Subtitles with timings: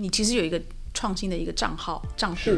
[0.00, 0.62] 你其实有一个
[0.94, 2.52] 创新的一个账号账户，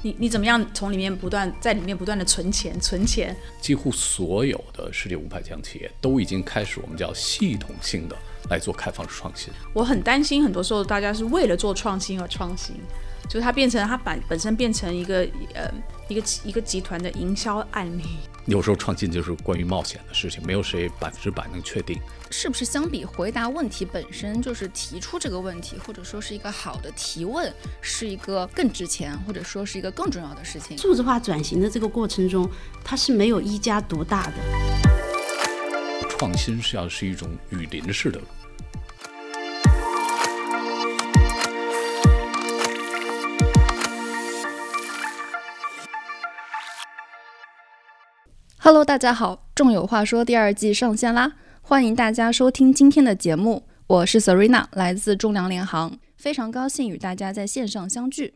[0.00, 3.36] 你你怎么样从里面不断在里面不断的存钱存钱？
[3.60, 8.16] 几乎所有的世界五百强企业都已经开始我们叫系统性的
[8.48, 9.52] 来做开放式创新。
[9.74, 12.74] 我很担心，很多时候大家是为了做创新而创新，
[13.28, 15.70] 就是它变成它本本身变成一个呃
[16.08, 18.04] 一个一个集团的营销案例。
[18.46, 22.00] 有时候创新就是关于冒险的事情，没有谁百分之百能确定。
[22.32, 30.78] 是不是相比回答问题本身，就是提出这个问题，或者说是一个好的提问，是一个更值钱，或者说是一个更重要的事情？
[30.78, 32.48] 数字化转型的这个过程中，
[32.84, 34.34] 它是没有一家独大的。
[36.08, 38.20] 创新是要是一种雨林式的。
[48.58, 51.32] Hello，大家好，众有话说第二季上线啦！
[51.70, 58.34] 欢迎大家收听今天的节目，我是 Serena，来自中粮联行，非常高兴与大家在线上相聚。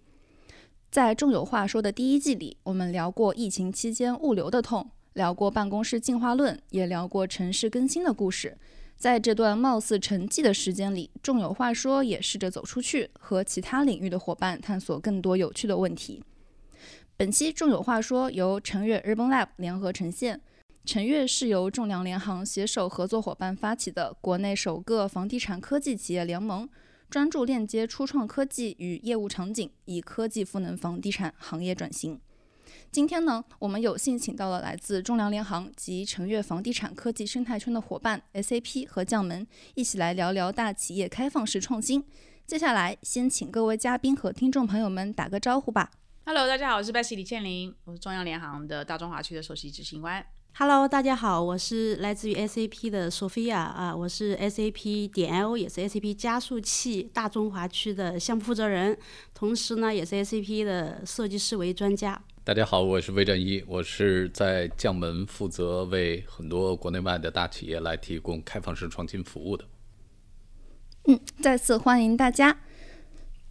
[0.89, 8.57] 在众有话说的第一季里，我们聊过疫情期间物流的痛，聊过办公室进化论，也聊过城市更新的故事。
[8.97, 16.23] 在这段貌似沉寂的时间里，众有话说也试着走出去，和其他领域的伙伴探索更多有趣的问题。
[17.17, 20.41] 本期众有话说由陈悦 Urban Lab 联合呈现。
[20.87, 26.69] 陈悦是由仲量联行携手合作伙伴发起的国内首个房地产科技企业联盟，
[27.09, 32.21] 专注链接初创科技与业务场景，以科技赋能房地产行业转型。
[32.93, 42.05] 今天呢，我们有幸请到了来自中粮联行及陈悦房地产科技生态圈的伙伴 SAP 和将门，一起来聊聊大企业开放式创新。
[42.47, 45.91] 接下来，先请各位嘉宾和听众朋友们打个招呼吧。
[46.27, 50.25] Hello，大家好，我是百西李倩玲，我是中央联行的大中华区的首席执行官。
[50.57, 58.97] Hello，大家好，我是来自于 SAP 的 Sophia 啊，我是 SAP 点 IO，也是 SAP 加速器大中华区的项目负责人，
[59.35, 62.23] 同时呢，也是 SAP 的设计思维专家。
[62.45, 69.65] 大家好，我是魏振一，我是在将门负责为很多国内外的大企业来提供开放式创新服务的。
[71.07, 72.57] 嗯，再次欢迎大家。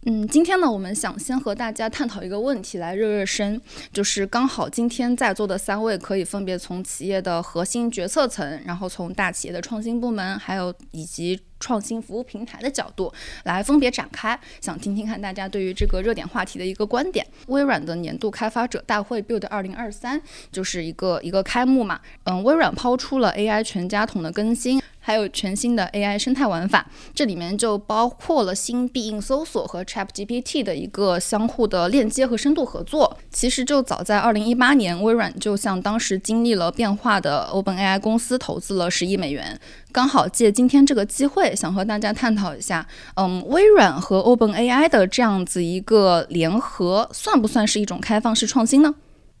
[0.06, 3.58] 嗯，今天呢，我们想先和大家探讨一个问题来热热身，
[3.90, 13.10] 就是刚好今天在座的三位可以分别从企业的核心决策层，然后从大企业的创新部门，还有以及创新服务平台的角度
[13.44, 17.26] 来分别展开，想听听看大家对于这个热点话题的一个观点。
[17.46, 20.20] 微软的年度开发者大会 Build 二零二三
[20.52, 24.82] 就是一个一个开幕嘛，嗯，微软抛出了 AI 全家桶的更新。
[25.06, 33.18] 还有全新的 AI 生态玩法，这里面就包括了新必应搜索和 ChatGPT 的一个相互的链接和深度合作。
[33.30, 39.60] 其实就早在2018年，微软就向当时经历了变化的 OpenAI 公司投资了十亿美元。
[39.92, 48.94] 刚好借今天这个机会，想和大家探讨一下，嗯，微软和 OpenAI 的这样子一个联合，算不算是一种开放式创新呢？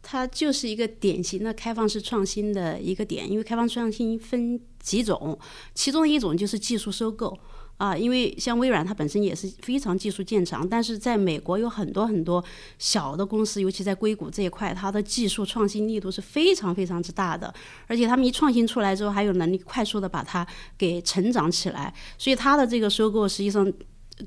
[0.04, 5.36] 它就是一个典型的开放式创新的一个点，因为开放创新分几种，
[5.74, 7.36] 其中一种就是技术收购
[7.78, 12.44] 啊，因为像微软它本身也是非常技术见长，但是在美国有很多很多
[12.78, 17.52] 小的公司，尤其在硅谷这一块，它的技术创新力度是非常非常之大的，
[17.86, 23.72] 而且他们一创新出来之后，还有能力快速的把它给成长起来，所以它的这个收购实际上。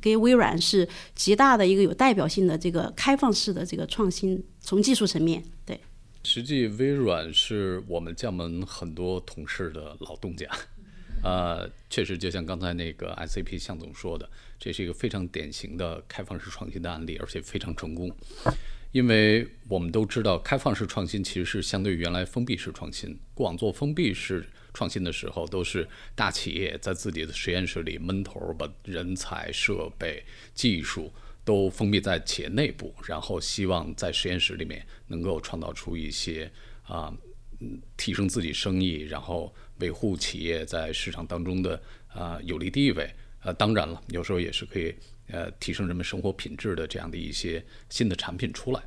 [0.01, 5.41] 给微软是极大的一个有代表性的这个开放式的这个创新，从技术层面。
[6.27, 10.45] 实际微软是我们将门很多同事的老东家，
[11.23, 14.29] 呃，确实就像刚才那个 SAP 向总说的，
[14.59, 18.13] 这是一个非常典型的开放式创新的案例，而且非常成功。
[18.91, 24.45] 因为我们都知道，开放式创新其实是相对于原来封闭式创新，过往做封闭式。
[24.73, 30.23] 创新的时候，都是大企业在自己的实验室里闷头，把人才、设备、
[30.53, 31.11] 技术
[31.47, 36.51] 都封闭在企业内部，然后希望在实验室里面能够创造出一些
[36.83, 37.15] 啊，
[37.95, 43.09] 提升自己生意，然后维护企业在市场当中的啊有利地位。
[43.43, 44.93] 呃，当然了，有时候也是可以
[45.27, 48.83] 呃提升人们生活品质的这样的一些新的产品出来。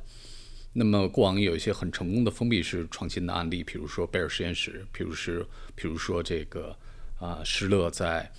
[0.71, 5.43] 那么过往有一些很成功的封闭式创新的案例，比如说贝尔实验室，比如是，
[5.73, 6.77] 比如说这个
[7.17, 8.31] 啊施乐在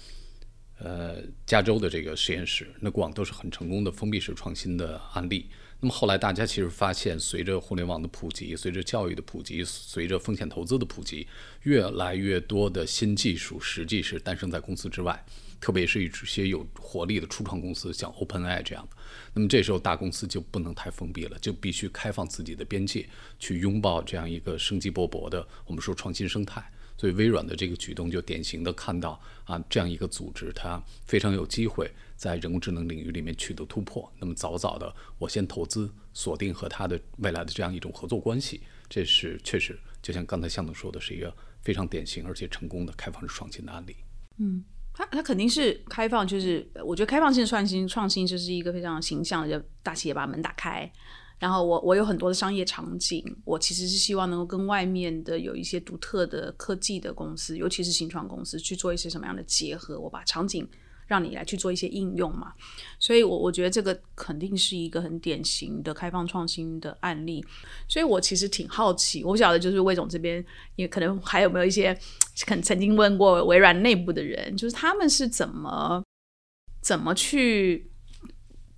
[0.82, 5.48] 呃加州的这个实验室，那过往都是很成功的封闭式创新的案例。
[5.80, 11.26] 那么后来大家其实发现，随着互联网的普及，随着教育的普及，随着风险投资的普及，
[11.62, 15.24] 越来越多的新技术实际是诞生在公司之外。
[15.60, 18.96] 特别是一些有活力的初创公司，像 OpenAI 这样的，
[19.32, 23.08] 那么这时候大公司就不能太封闭了，就必须开放自己的边界，
[23.38, 26.68] 去拥抱这样一个生机勃勃的我们说创新生态。
[27.02, 34.08] 所以微软的这个举动就典型的看到啊，这样一个组织它非常有机会在人工智能领域里面取得突破。
[34.20, 43.96] 那么早早的我先投资锁定和它的未来的这样一种合作关系，这是确实就像刚才向总说的，是一个非常典型而且成功的开放式创新的案例。
[44.36, 44.62] 嗯。
[44.94, 50.88] 它它肯定是开放，就是我觉得开放性创新创新就是一个非常形象的，就大企业把门打开，
[51.42, 60.68] 然后我我有很多的商业场景，我其实是希望能够跟外面的有一些独特的科技的公司，尤其是新创公司去做一些什么样的结合，我把场景。
[61.08, 62.54] 让你来去做一些应用嘛，
[62.98, 67.44] 所以，我我觉得这个肯定是一个很典型的开放创新的案例。
[67.86, 70.42] 所以我其实挺好奇，我不晓得就是魏总这边
[70.76, 71.94] 也可能还有没有一些
[72.46, 76.02] 肯曾经问过微软内部的人，就是他们是怎么
[76.80, 77.91] 怎么去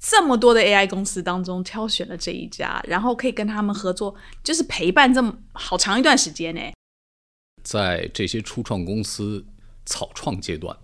[0.07, 6.61] 这么多的 AI 公司当中挑选了这一家，然后可以跟他们合作，就是陪伴这么好长一段时间呢？
[7.63, 9.43] 在这些初创公司
[9.87, 10.77] 草创阶段。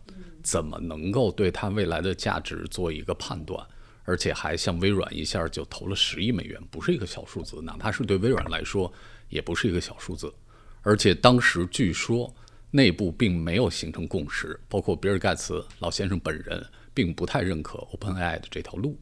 [0.43, 3.63] 怎么能够对它未来的价值做一个判断？
[4.05, 8.91] 而且还像微软一下就投了十亿美元，不是一个小数字，哪怕是对微软来说，
[9.29, 10.33] 也不是一个小数字。
[10.81, 12.35] 而且当时据说
[12.71, 18.99] 内部并没有形成共识，包括比尔盖茨老先生本人并不太认可 OpenAI 的这条路。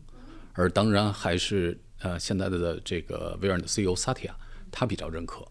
[0.58, 4.36] 而当然还是呃现在的这个微软的 CEO 萨提亚，
[4.72, 5.46] 他比较认可。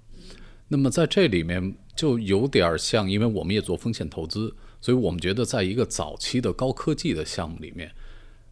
[0.68, 4.54] 那么在这里面就有点像，因为我们也做风险投资。
[4.80, 7.92] 所以我们觉得，在一个早期的高科技的项目里面，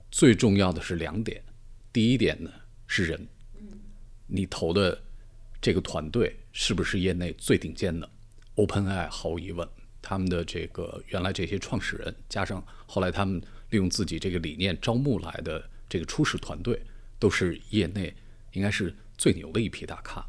[0.10, 1.44] 最重要的是两点。
[1.94, 2.50] 第一点呢
[2.88, 3.28] 是人，
[4.26, 5.00] 你投的
[5.62, 8.10] 这个团队是不是业内最顶尖的
[8.56, 9.68] ？OpenAI 毫无疑问，
[10.02, 16.82] 他们的这个原来这些创始人，加上后来他们利用自己这个理念招募来的这个初始团队，
[17.20, 18.14] 都是业内
[18.54, 20.26] 应该是最牛的一批大咖。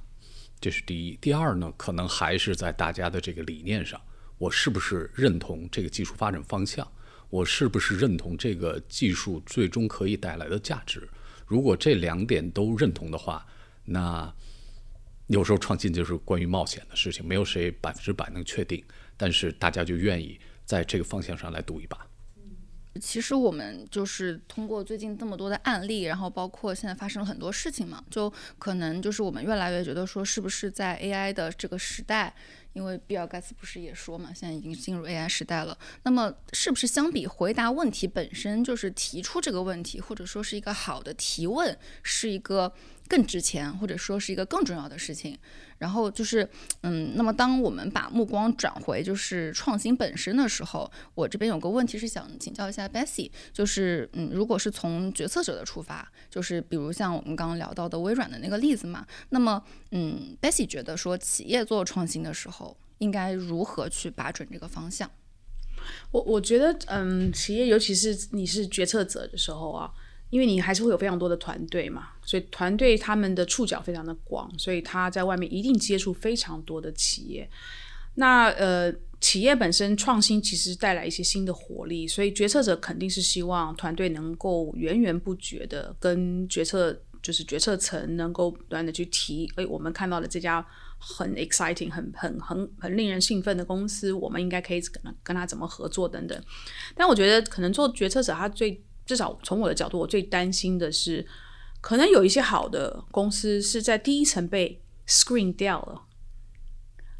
[0.60, 1.16] 这是第一。
[1.20, 4.00] 第二呢，可能还是在大家的这个理念上。
[4.38, 6.86] 我是不是认同这个技术发展方向？
[7.28, 11.08] 我是不是认同这个技术最终可以带来的价值？
[11.46, 13.46] 如果这两点都认同的话，
[13.84, 14.32] 那
[15.26, 18.84] 有时候创新就是关于冒险的事情，没有谁百分之百能确定，
[19.16, 22.05] 但是大家就愿意在这个方向上来赌一把。
[22.98, 32.34] 其实我们就是通过最近这么多的案例，然后包括现在发生了很多事情嘛，就可能就是我们越来越觉得说，是不是在 AI 的这个时代？
[32.72, 35.76] 因为比尔盖茨不是也说嘛，现在已经进入 AI 时代了。
[36.02, 42.72] 那么，是不是相比回答问题本身，就是提出这个问题，或者说是一个好的提问，是一个？
[43.08, 45.38] 更值钱，或者说是一个更重要的事情。
[45.78, 46.48] 然后就是，
[46.80, 65.10] 嗯，那么当我们把目光转回就是创新本身的时候，我这边有个问题是想请教一下 Bessy，就是，嗯，如果是从决策者的出发，就是比如像我们刚刚聊到的微软的那个例子嘛，那么，嗯，Bessy 觉得说企业做创新的时候，应该如何去把准这个方向？
[66.10, 69.92] 我我觉得，嗯，企业尤其是你是决策者的时候啊。
[70.30, 77.48] 因为你还是会有非常多的团队嘛，所以团队他们的触角非常的广，所以他在外面一定接触非常多的企业。
[78.14, 78.90] 那呃，
[79.20, 90.64] 企业本身创新其实带来一些新的活力，所以决策者肯定是希望团队能够源源不绝的跟决策就是决策层能够不断的去提，哎，我们看到了这家
[90.98, 96.42] 很 exciting、很很很很令人兴奋的公司，我们应该可以跟跟他怎么合作等等。
[96.94, 101.26] 但我觉得可能做决策者他最至少从我的角度，我最担心的是，
[101.80, 106.02] 可能有一些好的公司是在第一层被 screen 掉了。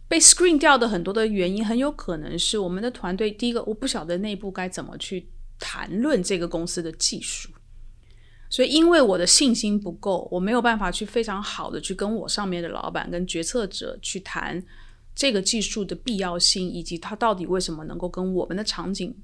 [0.09, 5.29] 被 screen 掉的很多的原因，很有可能是我们的团队第一个，我不晓得内部该怎么去
[5.59, 7.49] 谈论这个公司的技术，
[8.49, 14.65] 所以因为我的信心不够，我没有办法去非常好的去跟我上面的老板跟决策者去谈
[15.13, 19.17] 这个技术的必要性，以及它到底为什么能够跟我们的场景。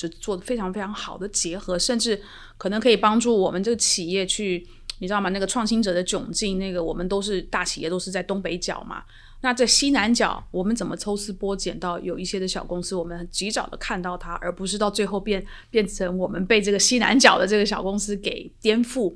[0.00, 2.18] 就做的非常非常好的结合，甚至
[2.56, 4.66] 可能可以帮助我们这个企业去，
[5.00, 5.28] 你知道吗？
[5.28, 9.02] 那个创新者的窘境，那个我们都是大企业，都是在东北角嘛。
[9.42, 19.14] 那在西南角，我们怎么抽丝剥茧到有一些的小公司，我们及早的看到它，而不是到最后变变成我们被这个西南角的这个小公司给颠覆。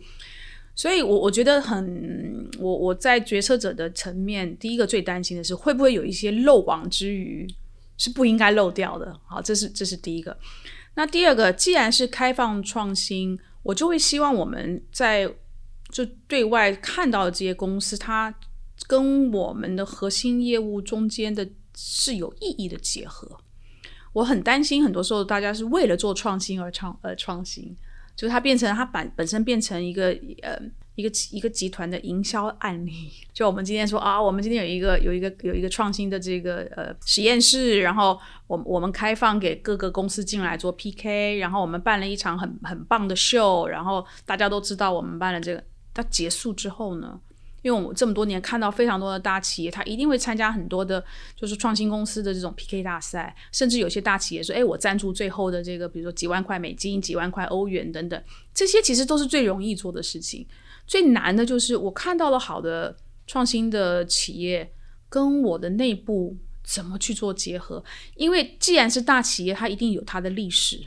[0.75, 7.47] 所以，我我觉得很，我我在决策者的层面，第一个最担心的是会不会有一些漏网之鱼。
[7.97, 10.37] 是不应该漏掉的，好，这是这是第一个。
[10.95, 15.29] 那第二个，既然是开放创新，我就会希望我们在
[15.91, 18.35] 就对外看到的这些公司，它
[18.87, 23.39] 跟我们的核心业务中间的是有意义的结合。
[24.13, 27.77] 我很担心，很多时候大家是为了做创新而创而创新，
[28.15, 30.57] 就是它变成它本本身变成一个呃
[30.95, 33.11] 一个一个集团的营销案例。
[33.33, 45.63] 就我们今天说啊，我们今天有一个有一个有一个创新的这个呃实验室，然后我我们开放给各个公司进来做 PK，然后我们办了一场很很棒的秀，然后大家都知道我们办了这个。
[45.93, 47.21] 它结束之后呢？
[47.63, 51.03] 因为我们这么多年看到非常多的大企业，他一定会参加很多的，
[51.35, 58.23] 就是创新公司的这种 PK 大赛，甚至有些大企业说：“哎，我赞助最后的这个，比如说几万块美金、几万块欧元等等。”
[58.53, 60.47] 这些其实都是最容易做的事情，
[60.87, 64.73] 最难的就是我看到了好的创新的企业
[65.09, 67.83] 跟我的内部怎么去做结合。
[68.17, 70.81] 因为既然是大企业，它一定有它的历史，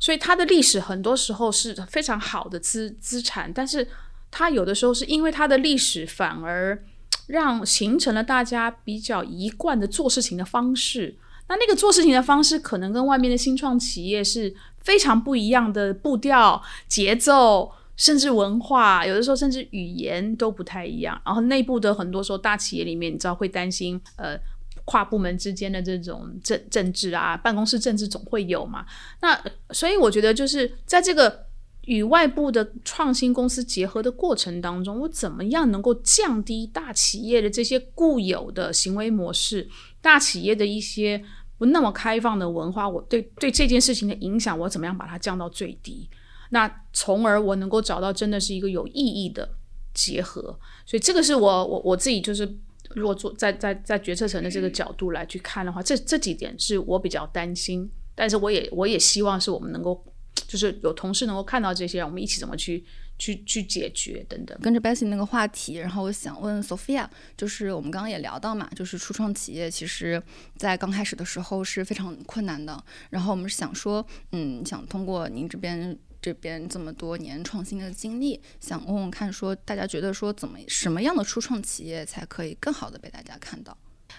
[0.00, 3.86] 所以它的历史很多时候是非常好的资资产，但是。
[4.30, 6.84] 它有的时候是因为它的历史，反而
[7.28, 11.16] 让形成了大家比较一贯的做事情的方式。
[11.48, 21.20] 那那个做事情的方式，可能跟外面的新创企业是非常不一样的步调、节奏，甚至文化，有的时候甚至语言都不太一样。
[21.26, 24.40] 然后内部的很多时候大企业里面，你知道会担心，呃，
[24.86, 28.86] 跨部门之间的这种政政治啊，办公室政治总会有嘛。
[29.20, 29.38] 那
[29.70, 31.46] 所以我觉得就是在这个。
[31.88, 39.66] 与外部的创新公司结合的过程当中，我怎么样能够降低大企业的这些固有的行为模式，
[40.02, 41.24] 大企业的一些
[41.56, 46.06] 不那么开放的文化，我对对这件事情的影响，我怎么样把它降到最低？
[46.50, 49.48] 那从而我能够找到真的是一个有意义的
[49.94, 50.58] 结合。
[50.86, 52.48] 所以这个是我我我自己就是，
[52.90, 60.04] 如果做在在在决策层的这个角度来去看的话，这这几点是我比较担心，但是我也我也希望是我们能够。
[60.46, 62.82] 就是有同事能够看到这些，我们一起怎么去
[63.18, 64.56] 去去解决等等。
[64.62, 70.22] 跟着 Bessy 那个话题，然后我想问 Sophia，就是我们刚刚也聊到嘛，就是初创企业其实
[70.56, 72.82] 在刚开始的时候是非常困难的。
[73.10, 75.94] 然后我们是想说，嗯，想通过您这边
[76.28, 83.74] 这边这么多年创新的经历，想问问看，说大家觉得说怎么什么样的初创企业才可以更好的被大家看到？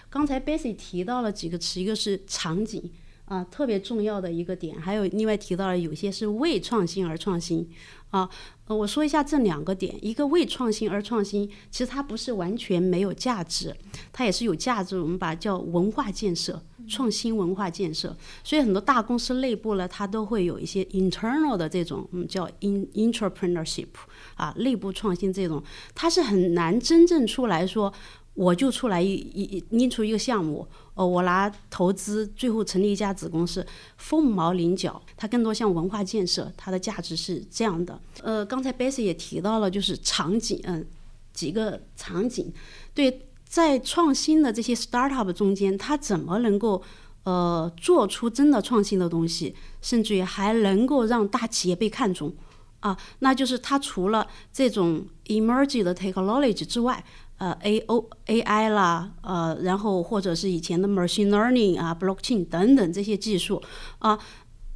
[0.08, 2.90] 刚才 Bessy 提到了几个词，一个是场景。
[3.26, 7.70] 啊，特别重要的一个点，还有另外提到了有些是为创新而创新，
[8.08, 8.28] 啊，
[8.66, 13.72] 呃，我说一下这两个点，一个为创新而创新，其实它不是完全没有价值，
[14.12, 23.86] 它也是有价值，我们把它叫文化建设，创新文化建设，所以很多大公司内部呢，它都会有一些 internal 的这种，嗯，叫 in entrepreneurship，
[24.34, 25.62] 啊，内部创新这种，
[25.94, 27.92] 它是很难真正出来说。
[28.34, 33.66] 我就出来一一拎出一个项目，呃，我拿投资，最后成立一家子公司，
[33.98, 35.02] 凤毛麟角。
[35.16, 38.00] 它更多像文化建设，它的价值是这样的。
[38.22, 40.86] 呃，刚才 Bessy 也提到了，就是场景，嗯，
[41.34, 42.50] 几个场景。
[42.94, 46.80] 对，在创新的这些 startup 中间，它怎么能够
[47.24, 52.32] 呃做出真的创新的东西，甚至于还能够让大企业被看中
[52.78, 52.96] 啊？
[53.18, 57.04] 那就是它除了这种 emerging 的 technology 之外。
[57.40, 63.62] 呃，A O A I 啦，呃，然后或者是以前的 machine learning 啊，blockchain 等等这些技术
[63.98, 64.18] 啊，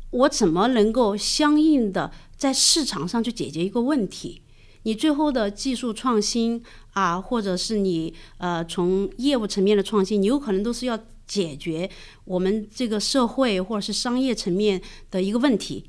[0.08, 4.40] 我怎么能够相应的在市场上去解决一个问题？
[4.84, 6.62] 你最后的技术创新
[6.92, 11.90] 啊，或者是你呃从业务层面的创新，你有可能都是要解决
[12.24, 15.84] 我们这个社会或者是商业层面的一个问题。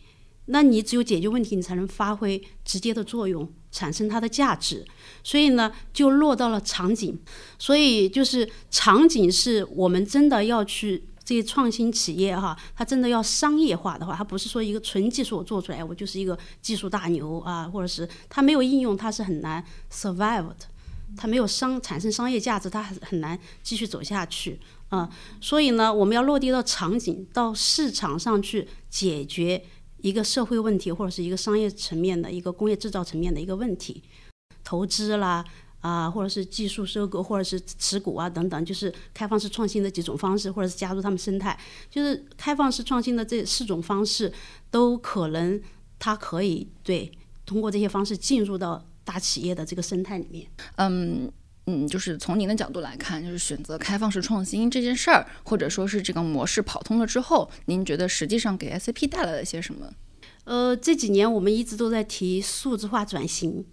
[0.47, 4.85] 那你只有解决问题，你才能发挥直接的作用，产生它的价值。
[5.23, 7.19] 所以呢，就落到了场景。
[7.57, 20.57] 所以就是场景是我们真的要去这些创新企业哈，它真的要商业化的话，它不是说一个纯技术我做出来，我就是一个技术大牛啊，或者是它没有应用，它是很难 survive 的，
[21.17, 25.09] 它没有商产生商业价值，它很很难继续走下去啊。
[25.41, 29.65] 所以呢，我们要落地到场景，到市场上去解决。
[30.01, 34.03] 一个社会问题，或者是一个商业层面的一个工业制造层面的一个问题，
[34.63, 35.43] 投资啦
[35.85, 41.55] 啊，或者是技术收购，或者是持股啊等等，就是开放式创新的几种方式，或者是加入他们生态，
[41.91, 44.33] 就是开放式创新的这四种方式，
[44.71, 45.61] 都可能
[45.99, 47.11] 它可以对
[47.45, 50.47] 通过这些方式进入到大企业的这个生态里面。
[50.77, 51.31] 嗯
[51.67, 59.93] 嗯，就是从您的角度来看，就是选择开放式创新这件事儿，或者说是这个模式跑通了之后，您觉得实际上给 SAP 带来了些什么？
[60.45, 63.65] 呃，这几年我们一直都在提数字化转型，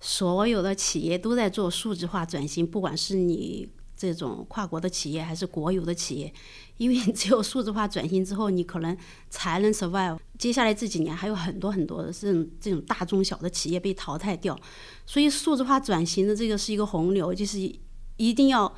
[0.00, 6.32] 所有的企业都在做数字化转型，不管是你这种跨国的企业还是国有的企业，
[6.76, 8.96] 因为 只有数字化转型之后，你可能
[9.28, 10.18] 才能 survive。
[10.38, 14.56] 接下来这几年还有很多很多的这种这种大中小的企业被淘汰掉，
[15.04, 17.58] 所以数字化转型的这个是一个洪流，就是
[18.18, 18.72] 一定要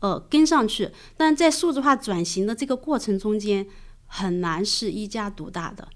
[0.00, 0.90] 呃跟上去。
[1.16, 3.66] 但在数字化转型的这个过程中间，
[4.04, 5.88] 很难是一家独大的。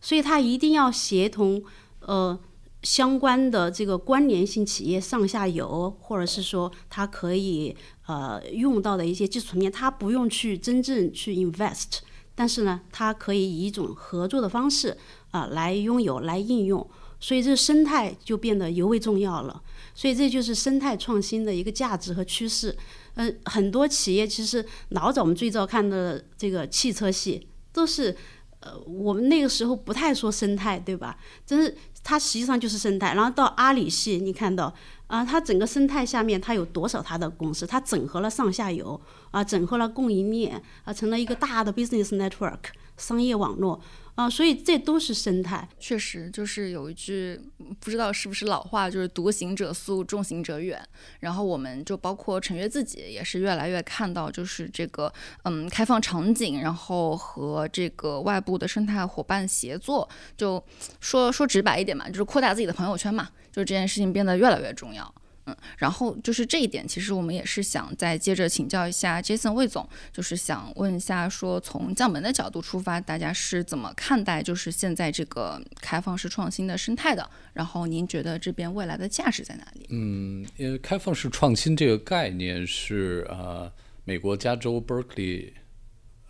[0.00, 1.62] 所以它一定要协同，
[2.00, 2.40] 呃，
[2.82, 11.98] 相关的这个关联性企业上下游，或者是说它可以呃用到的一些基础层面，它不用去真正去 invest，
[12.34, 14.96] 但是呢，它可以以一种合作的方式
[15.30, 16.84] 啊、来拥有、来应用，
[17.20, 19.62] 所以这生态就变得尤为重要了。
[19.94, 22.76] 所以这就是生态创新的一个价值和趋势。
[23.14, 28.16] 嗯、很多企业其实老早我们最早看的这个汽车系都是。
[28.62, 31.18] 呃，我们那个时候不太说生态，对吧？
[31.44, 33.14] 真是它实际上就是生态。
[33.14, 34.72] 然后到阿里系，你看到
[35.08, 37.66] 啊，它整个生态下面它有多少它的公司？
[37.66, 39.00] 它整合了上下游
[39.30, 42.58] 啊，整合了供应链啊，成了一个大的 business network
[42.96, 43.80] 商业网络
[44.14, 45.66] 啊，所以这都是生态。
[45.80, 47.40] 确实，就是有一句
[47.80, 50.78] 不知道是不是老话，就是“独行者速，众行者远”。
[51.20, 55.10] 然后我们就包括陈悦自己也是越来越看到，就是这个
[55.44, 60.62] 嗯开放场景，然后和这个外部的生态伙伴协作，就
[61.00, 65.14] 说说直白一点嘛，就是扩大自己的朋友圈嘛，就这件事情变得越来越重要。
[65.46, 77.28] 嗯，然后就是这一点，其实我们也是想再接着请教一下 Jason 魏总，就是想问一下，说从降门的角度出发，大家是怎么看待就是现在这个开放式创新的生态的？
[77.52, 79.86] 然后您觉得这边未来的价值在哪里？
[79.90, 83.70] 嗯，因为开放式创新这个概念是呃
[84.04, 85.52] 美国加州 Berkeley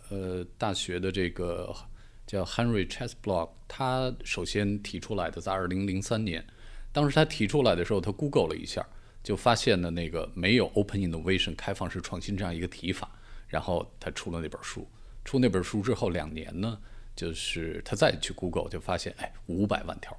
[0.09, 1.75] 呃大学的这个
[2.26, 6.45] 叫 Henry Chesbrough，他首先提出来的，在二零零三年，
[6.92, 8.87] 当时他提出来的时候，他 Google 了一下，
[9.23, 13.11] 就发现了那个没有 Open Innovation 开放式创新这样一个提法，
[13.49, 14.88] 然后他出了那本书。
[15.25, 16.79] 出那本书之后两年呢，
[17.14, 20.17] 就是他再去 Google 就发现，哎，五百万条。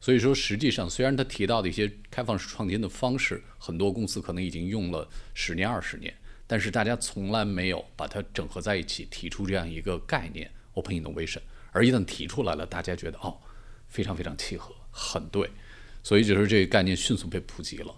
[0.00, 6.12] 所以说，实际上虽然他提到的一些开放式创新的方式，很多公司可能已经用了十年、二十年，
[6.46, 11.40] 但是大家从来没有把它整合在一起，提出这样一个概念 “open innovation”。
[11.70, 13.38] 而一旦提出来了，大家觉得哦，
[13.86, 15.48] 非常非常契合，很对，
[16.02, 17.94] 所以就是这个概念迅速被普及了。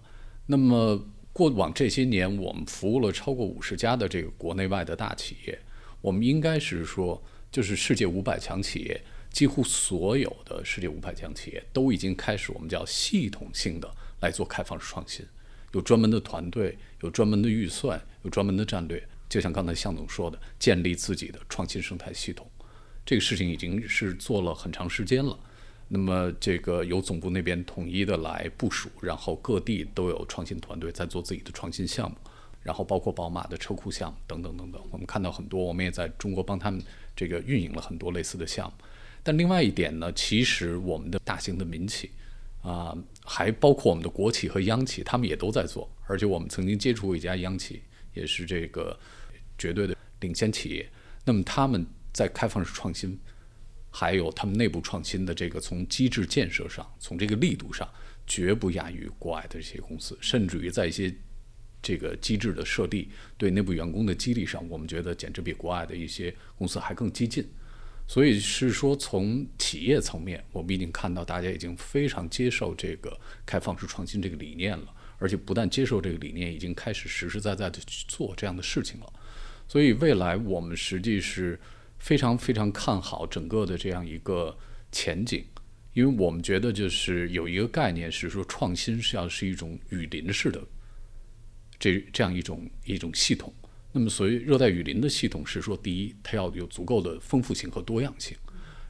[0.46, 5.58] 那么过往这些年，我们服务了超过五十家的这个国内外的大企业，
[6.00, 9.00] 我们应该是说，就是世界五百强企业。
[9.30, 15.26] 几乎所有的世界五百强企业都已经开始我们叫系统性的来做开放式创新，
[15.72, 19.02] 有专门的团队，有专门的预算，有专门的战略。
[19.28, 22.48] 就像刚才向总说的，建立自己的创新生态系统，
[23.04, 25.36] 这个事情已经是做了很长时间了。
[25.88, 32.16] 那么这个由总部那边统一的来部署，然后各地都有创新团队在做自己的创新项目，
[32.62, 34.82] 然后包括宝马的车库项目等等等等。
[34.90, 36.82] 我们看到很多，我们也在中国帮他们
[37.14, 38.74] 这个运营了很多类似的项目。
[39.22, 42.10] 但另外一点呢，其实我们的大型的民企
[42.62, 45.90] 啊、还包括我们的国企和央企，他们也都在做。
[46.06, 47.82] 而且我们曾经接触过一家央企，
[48.14, 48.98] 也是这个
[49.58, 50.90] 绝对的领先企业。
[51.26, 53.18] 那么他们在开放式创新，
[53.96, 57.88] 还有他们内部创新的这个从机制建设上，从这个力度上，
[58.26, 61.14] 绝不亚于国外的这些公司，甚至于在一些
[61.80, 67.48] 这个机制的设立、对内部员工的激励上，我们觉得简直比国外的一些公司还更激进。
[68.08, 79.12] 所以是说，从企业层面，我们已经看到大家已经非常接受这个开放式创新这个理念了，而且不但接受这个理念，已经开始实实在在的去做这样的事情了。
[79.68, 81.58] 所以未来我们实际是
[82.04, 84.54] 非常非常看好整个的这样一个
[84.92, 85.42] 前景，
[85.94, 90.62] 因为我们觉得就是有一个概念是说，创新是要是一种雨林式的
[91.78, 93.50] 这这样一种一种系统。
[93.90, 98.36] 那么，所谓热带雨林的系统是说，第一，它要有足够的丰富性和多样性；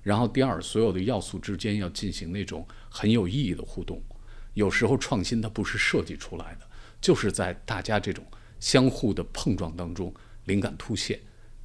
[0.02, 4.02] 然后，第二，所有的要素之间要进行那种很有意义的互动。
[4.54, 6.68] 有时候创新它不是设计出来的，
[7.00, 8.26] 就是在大家这种
[8.58, 10.12] 相互的碰撞当中，
[10.46, 11.20] 灵感突现。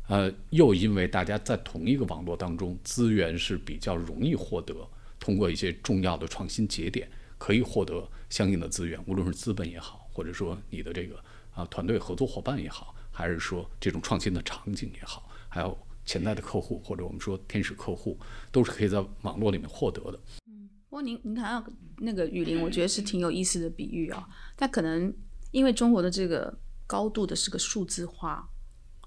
[0.09, 4.75] 呃，又因为大家在同一个网络当中，资源是比较容易获得，
[5.19, 12.93] 通过一些重要的创新节点，可以获得相应的资源，无论是资本也好，或者说你的这个啊团队合作伙伴也好。
[13.11, 18.17] 还是说这种创新的场景也好，还有潜在的客户或者我们说天使客户，
[18.49, 20.17] 都是可以在网络里面获得的。
[20.47, 24.25] 嗯不过您您谈到那个雨林，我觉得是挺有意思的比喻啊。
[24.55, 25.13] 但可能
[25.51, 28.49] 因为中国的这个高度的是个数字化，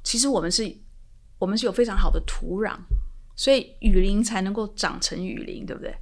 [0.04, 0.64] 其实我们是，
[1.42, 2.76] 我们是有非常好的土壤，
[3.34, 5.92] 所以雨林才能够长成雨林，对不对？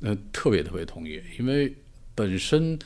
[0.00, 1.72] 呃，特别特别同意，因为
[2.16, 2.76] 本身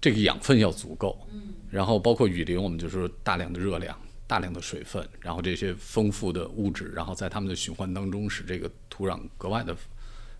[0.00, 9.76] 这个养分要足够，嗯然后包括雨林，我们就说大量的热量、大量的水分，然后这些丰富的物质，然后在它们的循环当中，使这个土壤格外的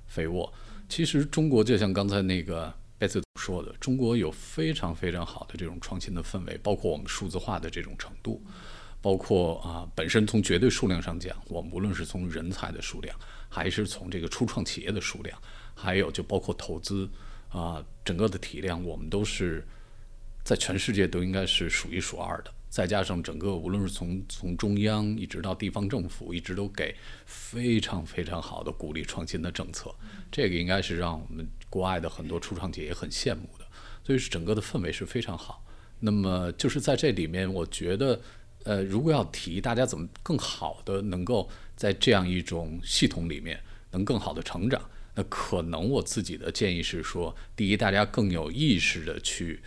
[0.07, 0.53] 肥沃。
[0.89, 8.41] 其实中国就像刚才那个贝斯说的，中国有非常非常好的这种创新的氛围，包括我们数字化的这种程度，
[9.01, 13.17] 包括啊本身从绝对数量上讲，我们无论是从人才的数量，
[13.49, 15.39] 还是从这个初创企业的数量，
[15.75, 17.09] 还有就包括投资
[17.49, 19.65] 啊、整个的体量，我们都是
[20.43, 22.53] 在全世界都应该是数一数二的。
[22.69, 29.95] 再加上整个无论是从从中央一直到地方政府，一直都给非常非常好的鼓励创新的政策，
[30.31, 33.65] 这个应该是让我们国外的很多初创企业很羡慕的。
[34.05, 35.65] 所以是整个的氛围是非常好。
[35.99, 38.21] 那么就是在这里面，我觉得，
[38.67, 43.59] 呃，如果要提大家怎么更好的能够在这样一种系统里面
[43.93, 49.61] 能更好的成长，那可能我自己的建议是说，第一，大家更有意识的去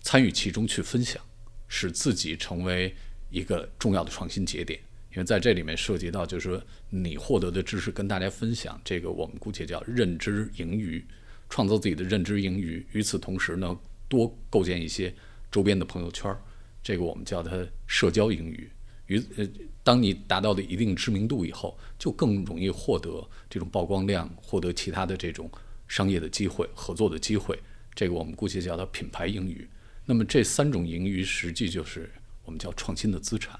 [0.00, 1.22] 参与其中去分享，
[1.68, 2.92] 使自己成为
[3.30, 4.80] 一个重要的创新节点。
[5.12, 6.60] 因为在这里面涉及到，就是说
[6.90, 11.02] 你获得的知识跟大家分享，这个我们姑且叫认知盈余，
[11.48, 12.84] 创造自己的认知盈余。
[12.90, 15.14] 与此同时呢，多构建一些
[15.48, 16.42] 周边的朋友圈儿，
[16.86, 18.70] 这个我们叫它社交盈余。
[19.06, 19.48] 与呃，
[19.82, 25.50] 当你达到的一定知名度以后，就更容易获得这种曝光量，获得其他的这种
[25.88, 27.60] 商业的机会、合作的机会。
[27.92, 29.68] 这个我们姑且叫它品牌盈余。
[30.04, 32.08] 那么这三种盈余，实际就是
[32.44, 33.58] 我们叫创新的资产。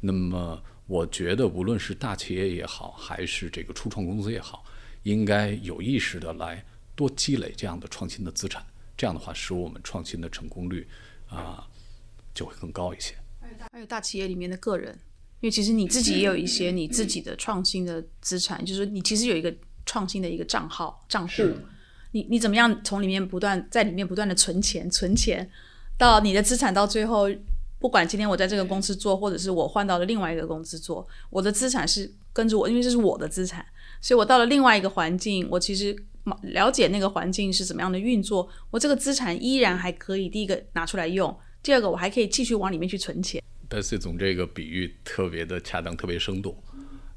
[0.00, 4.64] 那么我觉得，无论是大企业也好，还是这个初创公司也好，
[5.02, 8.64] 应该有意识的来多积累这样的创新的资产。
[8.96, 10.86] 这样的话，使我们创新的成功率
[11.28, 11.66] 啊、
[12.34, 13.14] 就会更高一些。
[13.70, 14.92] 还有大企业里面的个人，
[15.40, 19.54] 因为其实你自己也有一些你自己的创新的资产，就是你其实有一个
[19.86, 21.42] 创新的一个账号账户，
[22.10, 25.48] 你你怎么样从里面不断在里面不断的存钱存钱，
[25.96, 27.28] 到你的资产到最后，
[27.78, 33.64] 不管今天我在这个公司做，或者是我换到了另外一个公司做，我的资产是跟着我，因为这是我的资产，
[34.00, 35.96] 所以我到了另外一个环境，我其实
[36.42, 43.40] 了解那个环境是怎么样的运作，我这个资产依然还可以第一个拿出来用，第二个我还可以继续往里面去存钱。
[43.70, 46.56] Bessy 总这个比喻特别的恰当，特别生动。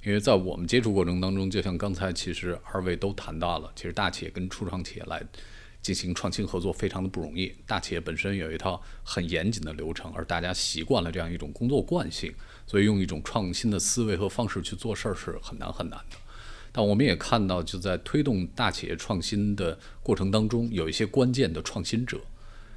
[0.04, 5.20] 因为在我们接触过程当中，就像刚才其实二位都谈到了，其实大企业跟初创企业来
[5.82, 7.52] 进行创新合作非常的不容易。
[7.66, 12.32] 大企业本身有一套很严谨的流程，而大家习惯了这样一种工作惯性，
[12.68, 16.18] 所以用一种创新的思维和方式去做事儿是很难很难的。
[16.72, 22.22] 但我们也看到，就在推动大企业创新的过程当中，有一些关键的创新者，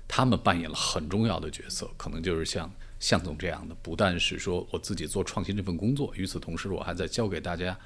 [0.09, 2.69] 他们扮演了很重要的角色，可能就是像
[2.99, 7.79] 向总这样的，不但是说我自己做创新这份工作，与此同时我还在教给大家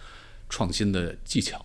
[0.48, 1.62] 创新的技巧，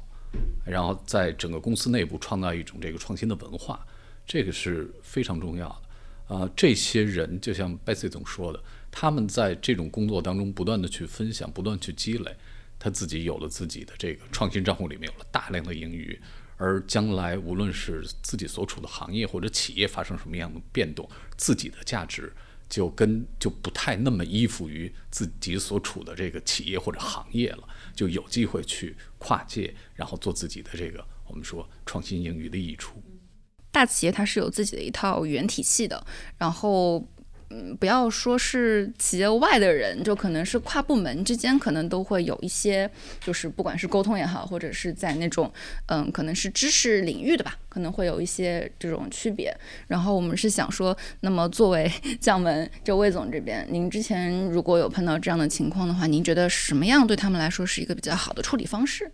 [0.66, 3.86] 然后在整个公司内部创造一种这个创新的文化，
[4.26, 6.36] 这个是非常重要的。
[6.36, 12.36] 啊、这些人就像 b e s s 总说的，他们在这种工作当中不断的去分享，不断去积累，
[12.78, 16.20] 他自己有了自己的这个创新账户里面有了大量的盈余，
[16.58, 22.34] 而将来无论是自己所处的行业或者企业发生什么样的变动，自己的价值
[22.68, 33.02] 就跟就不太那么依附于自己所处的这个企业或者行业了，就有机会去跨界，然后做自己的这个我们说创新盈余的溢出。
[33.72, 36.06] 大企业它是有自己的一套语言体系的，
[36.38, 37.08] 然后。
[37.50, 42.90] 嗯，不要说是企业外的人，就可能是跨部门之间，可能都会有一些，
[43.22, 45.52] 就是不管是沟通也好，或者是在那种，
[45.88, 49.56] 嗯，可能是知识领域的吧，可能会有一些这种区别。
[49.88, 59.12] 然后我们是想说，那么作为 将门，就魏总这边，您之前如果有碰到这样的情况的话，您觉得什么样对他们来说是一个比较好的处理方式？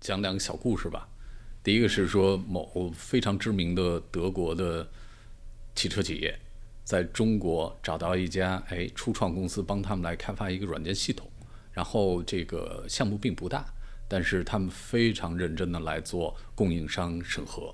[0.00, 1.08] 讲两个小故事吧。
[1.62, 4.88] 第一个是说某非常知名的德国的
[5.74, 6.38] 汽车企业，
[6.90, 11.30] 在中国找到一家哎初创公司，帮他们来开发一个软件系统。
[11.70, 13.64] 然后这个项目并不大，
[14.08, 17.72] 但是他们非常认真的来做供应商审核，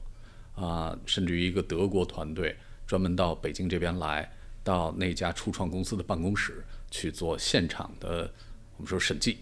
[0.55, 2.55] 啊、甚至于一个德国团队
[2.87, 4.31] 专门到北京这边来，
[4.62, 8.31] 到那家初创公司的办公室去做现场的
[8.76, 9.38] 我们说审计，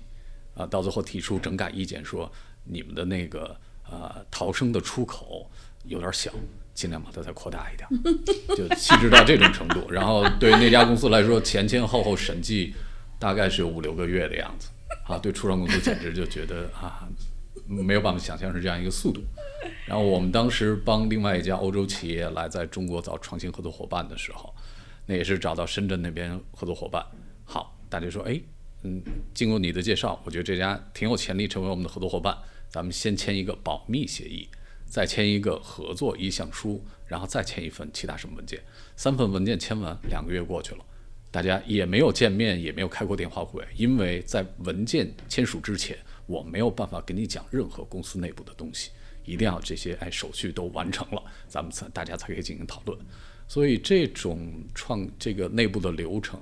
[0.54, 2.30] 啊，到最后提出整改意见说
[2.62, 3.58] 你们的那个
[3.90, 5.50] 呃逃生的出口
[5.82, 6.32] 有点小，
[6.74, 7.88] 尽量把它再扩大一点，
[8.56, 9.88] 就细致到这种程度。
[9.92, 12.74] 然后对那家公司来说，前前后后审计
[13.18, 14.68] 大概是有五六个月的样子，
[15.06, 17.08] 啊，对初创公司简直就觉得啊
[17.66, 19.22] 没有办法想象是这样一个速度。
[19.86, 24.52] 然后我们当时帮另外一家欧洲企业来在中国找创新合作伙伴的时候，
[25.06, 27.04] 那也是找到深圳那边合作伙伴。
[27.44, 28.40] 好，大家说，哎，
[28.82, 32.36] 嗯，经过你的介绍，我觉得这家挺有潜力成为我们的合作伙伴。
[32.68, 34.48] 咱们先签一个保密协议，
[34.86, 38.60] 再签一个合作意向书，然后再签一份其他什么文件。
[38.96, 40.84] 三份文件签完，两个月过去了，
[41.30, 48.90] 大家也没有见面，也没有开过电话会，因为在文件签署之前，我没有办法跟你讲任何公司内部的东西，
[49.24, 52.98] 一定要这些哎手续都完成了，咱们才大家才可以进行讨论。
[53.48, 56.40] 所以这种创这个内部的流程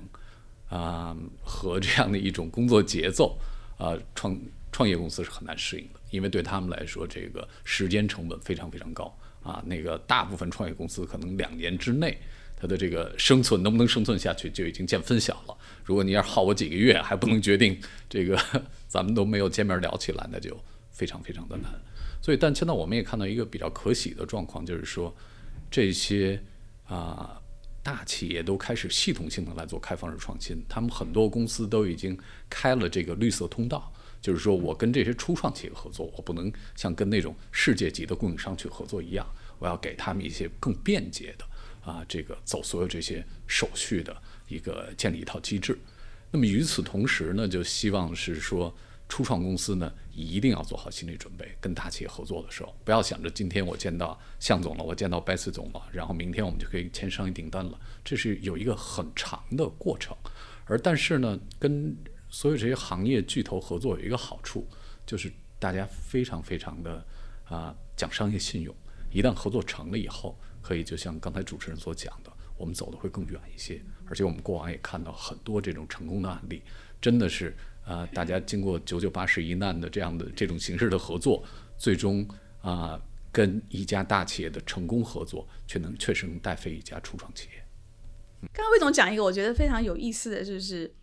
[0.69, 3.37] 啊、和这样的一种工作节奏
[3.77, 4.39] 啊、创
[4.71, 9.61] 创业公司是很难适应的，因为对他们来说，这个时间成本非常非常高啊。
[9.65, 12.17] 那个大部分创业公司可能两年之内，
[12.55, 15.57] 它的这个生存能不能生存下去就已经见分晓了。
[15.83, 18.39] 如果你要耗我几个月还不能决定这个，
[18.87, 20.55] 咱们都没有见面聊起来，那就
[20.91, 21.71] 非常非常的难。
[22.21, 25.13] 所以，但现在我们也看到一个比较可喜的状况，就是说
[25.71, 26.39] 这些
[26.85, 27.39] 啊。
[27.85, 32.17] 大企业都开始系统性的来做开放式创新，他们很多公司都已经
[32.49, 33.91] 开了这个绿色通道，
[34.23, 39.23] 就是说我跟这些初创企业合作，我不能像跟那种世界级的供应商去合作一样，
[39.59, 41.45] 我要给他们一些更便捷的
[41.91, 44.15] 啊，这个走所有这些手续的
[44.47, 45.77] 一个建立一套机制。
[46.31, 48.75] 那么与此同时呢，就希望是说。
[49.09, 51.55] 初创公司呢，一定要做好心理准备。
[51.61, 57.79] 跟大企业合作的时候，不要想着今天我见到向总了，我见到白思总了，然后明天我们就可以签商业订单了。
[58.03, 60.17] 这是有一个很长的过程。
[60.65, 61.95] 而但是呢，跟
[62.33, 64.67] 所有这些行业巨头合作有一个好处，
[65.05, 67.05] 就是大家非常非常的
[67.45, 68.75] 啊讲商业信用。
[69.11, 73.79] 一旦合作成了以后，可以就像刚才主持人所讲的，我们走的会更远一些。
[74.07, 76.63] 而且我们过往也看到很多这种成功的案例，
[76.99, 77.55] 真的是。
[77.85, 81.43] 啊，大家经过九九八十一难的这样的这种形式的合作，
[81.77, 82.25] 最终
[82.61, 82.97] 啊，
[83.29, 87.61] 跟一家大企业的成功合作，却能确实能带飞一家初创企业。
[88.53, 90.95] 刚刚魏总讲一个我觉得非常有意思的就是，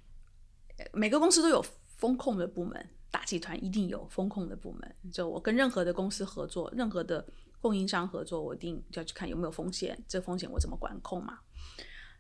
[0.93, 1.65] 每个公司都有
[1.97, 4.97] 风控的部门，大集团一定有风控的部门。
[5.13, 7.27] 就我跟任何的公司合作，任何的
[7.61, 11.41] 供应商合作，我一定要去看有没有风险，这风险我怎么管控嘛。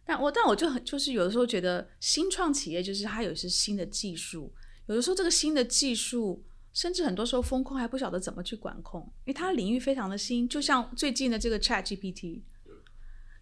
[0.04, 4.52] 但我但我就很就是有的时候觉得新创企业就是它有些新的技术，
[4.86, 6.42] 有的时候这个新的技术
[6.72, 10.48] 甚至很多时候风控还不晓得怎么去管控，因为它领域非常的新。
[10.48, 12.42] 就像最近的这个 Chat GPT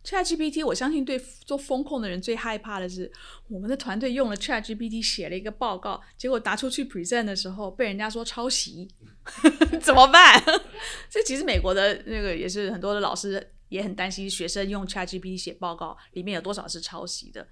[0.08, 3.10] ChatGPT，我相信对做风控的人最害怕的是，
[3.48, 8.88] 我们的团队用了 Chat GPT 写了一个报告，结果拿出去 present 的时候被人家说抄袭，
[9.82, 10.42] 怎么办？
[11.10, 13.52] 这其实美国的那个也是很多的老师。
[13.68, 17.46] 也很担心学生用 ChatGPT 写报告里面有多少是抄袭的，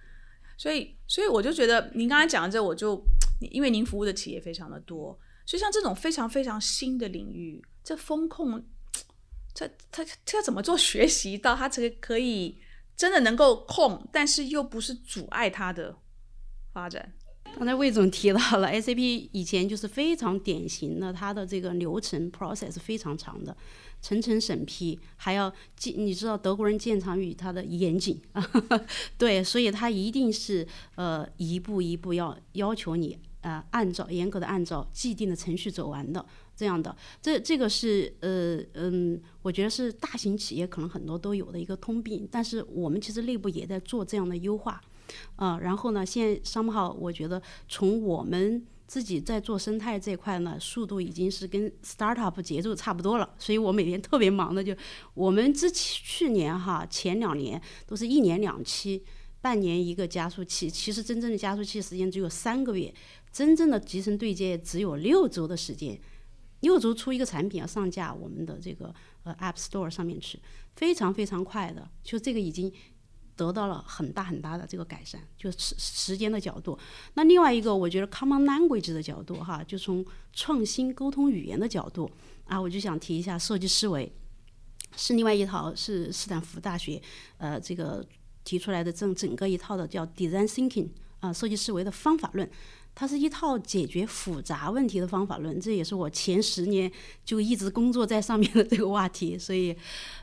[0.56, 2.98] 所以，所以我就觉得您刚才讲的这，我就
[3.50, 8.64] 因为您服务的企业非常的多，所以像这种非常非常新的领域，这风控，
[9.56, 12.58] 他他他怎么做学习到他这个可以
[12.94, 15.96] 真的能够控，但是又不是阻碍他的
[16.72, 17.14] 发展。
[17.56, 23.56] 刚才魏总提到了 SAP 以前就是非常典型的，它的这个流程 process 非常长的。
[24.02, 28.50] 层层审批，还要建，你知道德国人建厂与它的严谨啊，
[29.16, 30.66] 对，所以他一定是
[30.96, 36.24] 呃一步一步要要求你呃按照严格的按照既定的程序走完的
[36.56, 44.80] 这样的，这这个是呃嗯，我觉得是大型企业可能很多都有的一个通病，但是我们其实内部也在做这样的优化，
[45.36, 48.66] 啊，然后呢，现在商号我觉得从我们。
[48.88, 54.72] 自己在做生态这块呢，速度已经是跟 startup 节奏差不多了，所以我每天特别忙的就，
[55.12, 59.02] 我们之去年哈前两年都是一年两期，
[59.40, 62.94] 半年一个加速器，其实真正的加速器时间只有三个月，
[63.32, 65.98] 真正的集成对接只有六周的时间，
[66.60, 70.40] 六周出一个产品要上架我们的这个呃 App Store 上面去，
[70.74, 72.72] 非常非常快的，就这个已经。
[73.38, 76.78] 得到了很大很大的这个改善，就时时间的角度。
[77.12, 82.10] 那另外一个，我觉得 common language 的角度哈，就从创新沟通语言的角度
[82.46, 84.10] 啊，我就想提一下设计思维，
[84.96, 86.98] 是另外一套是斯坦福大学
[87.36, 88.02] 呃这个
[88.42, 90.88] 提出来的整整个一套的叫 design thinking
[91.20, 92.50] 啊设计思维的方法论，
[92.96, 96.90] 它是一套解决复杂问题的方法论，这也是我前十年
[97.26, 99.76] 就一直工作在上面的这个话题，所以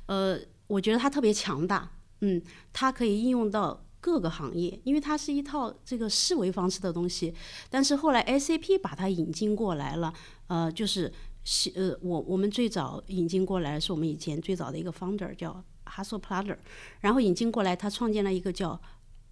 [0.08, 1.90] 呃，我觉得它特别强大。
[2.22, 2.42] 嗯，
[2.74, 7.32] 它可以应用到各个行业，因为它是一套这个思维方式的东西。
[7.70, 10.12] 但是后来 SAP 把它引进过来了，
[10.48, 16.58] 呃，就是是呃，我我们最早引进过来是我们以前最早的一个 founder 叫 Hasso Platter，
[17.02, 18.82] 然后引进过来，他创建了一个叫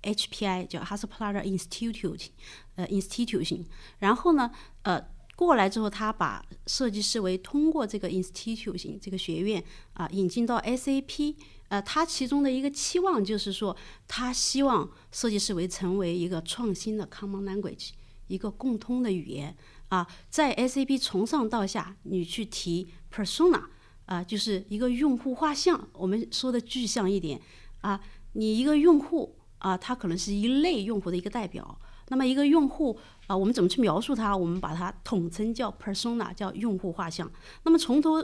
[0.04, 2.28] HPI，叫 Hasso Platter Institute，
[2.76, 3.66] 呃，Institution。
[4.00, 4.52] 然后呢，
[4.84, 5.04] 呃，
[5.36, 11.36] 过来之后，他把设计思维通过这个 Institution 这个学院啊，引进到 SAP。
[11.70, 13.76] 呃，他其中的一个期望就是说，
[14.08, 17.92] 他希望设计思维成为一个创新的 common language，
[18.28, 19.56] 一个共通的语言
[19.88, 20.06] 啊。
[20.30, 23.64] 在 SAP 从上到下，你去提 persona
[24.06, 25.88] 啊，就是一个用户画像。
[25.94, 27.40] 我们说的具象一点
[27.80, 28.02] 啊，
[28.34, 31.80] 你一个用户啊，它可能是一类用户的一个代表。
[32.10, 34.36] 那么一个用户啊，我们怎么去描述它？
[34.36, 37.32] 我们把它统称叫 persona，叫用户画像。
[37.64, 38.24] 那么从头。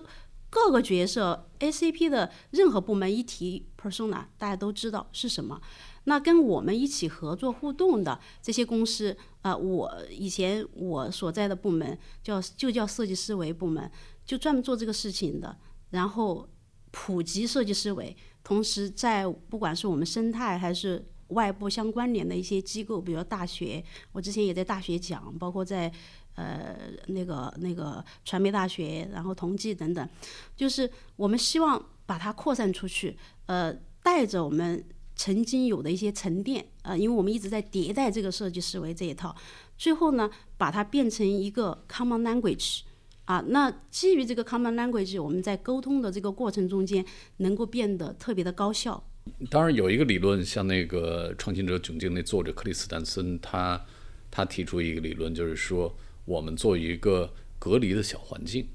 [0.49, 5.59] 各个角色 ACP 的任何部门一提 persona，大家都知道是什么。
[6.05, 13.91] 那跟我们一起合作互动的这些公司，啊、我以前我所在的部门叫就叫设计思维部门，
[14.25, 15.57] 就专门做这个事情的。
[15.89, 16.47] 然后
[16.91, 25.91] 普及设计思维，同时在不管是我们生态还是外部相关联的一些机构，比如大学，我之前也在大学讲，包括在
[26.35, 26.75] 呃
[27.07, 30.09] 那个那个传媒大学，然后同济等等，
[30.55, 34.83] 就是我们希望把它扩散出去，呃，带着我们
[35.15, 39.35] 曾经有的一些沉淀，呃，因为我们一直在迭代这个设计思维这一套，
[39.77, 42.81] 最后呢，把它变成一个 common language。
[43.25, 47.05] 啊，那基于这个 common language，我们在沟通的这个过程中间，
[47.37, 49.03] 能够变得特别的高效。
[49.49, 53.85] 当然有一个理论，像那个《创新者窘境》那作者克里斯坦森，他
[54.29, 58.67] 他提出一个理论，就是说我们做一个隔离的小环境，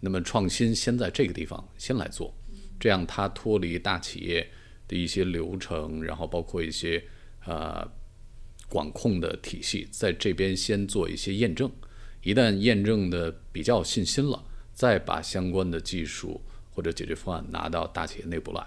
[0.00, 2.34] 那么创新先在这个地方先来做，
[2.78, 4.50] 这样它脱离大企业
[4.86, 7.02] 的一些流程，然后包括一些
[7.46, 7.86] 呃
[8.68, 11.70] 管控的体系，在这边先做一些验证，
[12.22, 18.66] 一旦验证的比较有信心了，再把相关的技术或者解决方案拿到大企业内部来。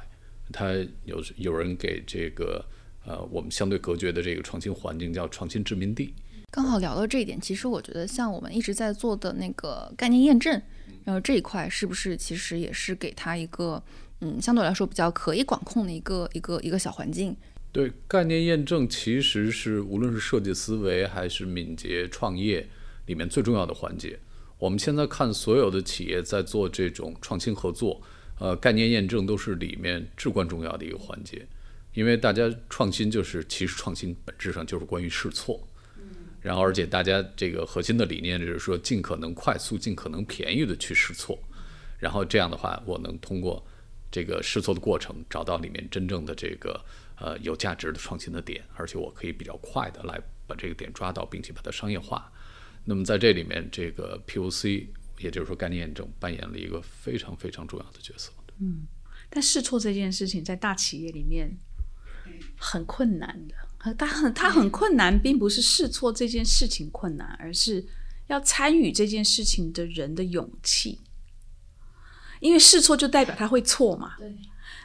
[0.51, 0.73] 他
[1.05, 2.65] 有有人给这个
[3.05, 6.13] 呃我们相对隔绝的这个创新环境叫创新殖民地。
[6.51, 10.61] 刚好聊到这一点，其实我觉得像我们一直在做的那个概念验证，
[11.03, 13.81] 然后这一块是不是其实也是给它一个
[14.21, 17.35] 嗯相对来说比较可以管控的一个一个一个小环境？
[17.71, 22.69] 对概念验证，其实是无论是设计思维还是敏捷创业
[23.07, 24.19] 里面最重要的环节。
[24.59, 27.99] 我们现在看所有的企业在做这种创新合作，
[28.39, 31.45] 呃，概念验证都是里面至关重要的一个环节，
[31.93, 35.67] 因为大家创新就是其实创新本质上就是关于试错。
[36.41, 41.39] 然后，而且大家这个核心的理念就是说，尽可能快速、尽可能便宜的去试错，
[41.97, 43.65] 然后这样的话，我能通过
[44.11, 46.83] 这个试错的过程，找到里面真正的这个
[47.17, 52.29] 呃有价值的创新的点，而且我可以比较快的来把这个点抓到，并且把它商业化。
[52.83, 54.87] 那么在这里面，这个 POC，
[55.23, 58.31] 也就是说概念验证，扮演了一个非常非常重要的角色。
[58.59, 58.85] 嗯
[59.29, 61.57] 但试错这件事情在大企业里面
[62.55, 67.83] 很困难的，呃它很它很困难，并不是试错这件事情困难，而是
[68.27, 71.01] 要参与这件事情的人的勇气。
[72.41, 74.15] 因为试错就代表他会错嘛。
[74.19, 74.37] 对。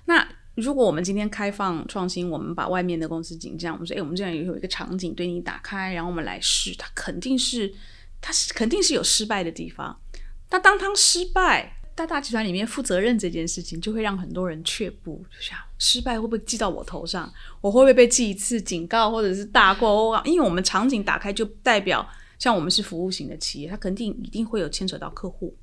[0.06, 7.74] 那如果我们今天开放创新，我们把外面的公司景象，我们说，哎，我们这样有一个场景对你打开，然后我们来试，它肯定是
[8.20, 10.00] 它是肯定是有失败的地方。
[10.50, 17.30] 那当他失败，大大集团里面负责任这件事情，就会让很多人却步，就想失败会不会记到我头上？
[17.60, 20.20] 我会不会被记一次警告，或者是大过？
[20.24, 22.08] 因为我们场景打开，就代表
[22.38, 25.56] 像我们是服务型的企业，它肯定一定会有牵扯到客户，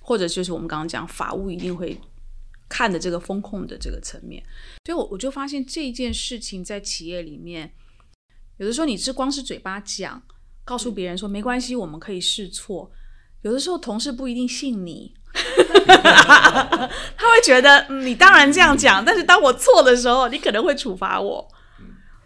[0.00, 2.00] 或者就是我们刚刚讲法务一定会
[2.68, 4.42] 看的这个风控的这个层面。
[4.86, 7.70] 所以我我就发现这件事情在企业里面，
[8.56, 10.20] 有的时候你是光是嘴巴讲，
[10.64, 12.90] 告诉别人说没关系，我们可以试错。
[13.48, 21.48] 有的时候同事不一定信你， 他会觉得、嗯、你当然这样讲，但是当我错的时候，你可能会处罚我。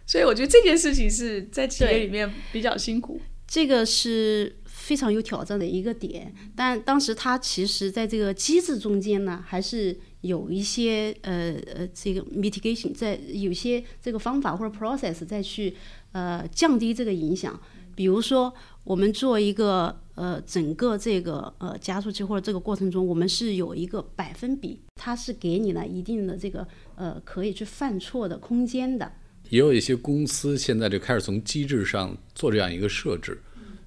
[0.05, 3.21] 所以我觉得这件事情是在企业里面比较辛苦。
[3.47, 15.73] 这个是非常有挑战的一个点，但当时他其实在这个机制中间呢，还是有一些呃呃这个 mitigation，在有些这个方法或者 process 再去
[16.11, 17.57] 呃降低这个影响。
[17.95, 18.53] 比如说，
[18.83, 29.11] 我们做一个呃整个这个呃加速器或者这个过程中，我们是有一个百分比，它是给你了一定的这个呃可以去犯错的空间的。
[29.49, 33.41] 也有一些公司现在就开始从机制上做这样一个设置，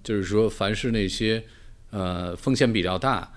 [0.05, 1.43] 就是说，凡是那些
[1.91, 3.33] 呃风险比较大、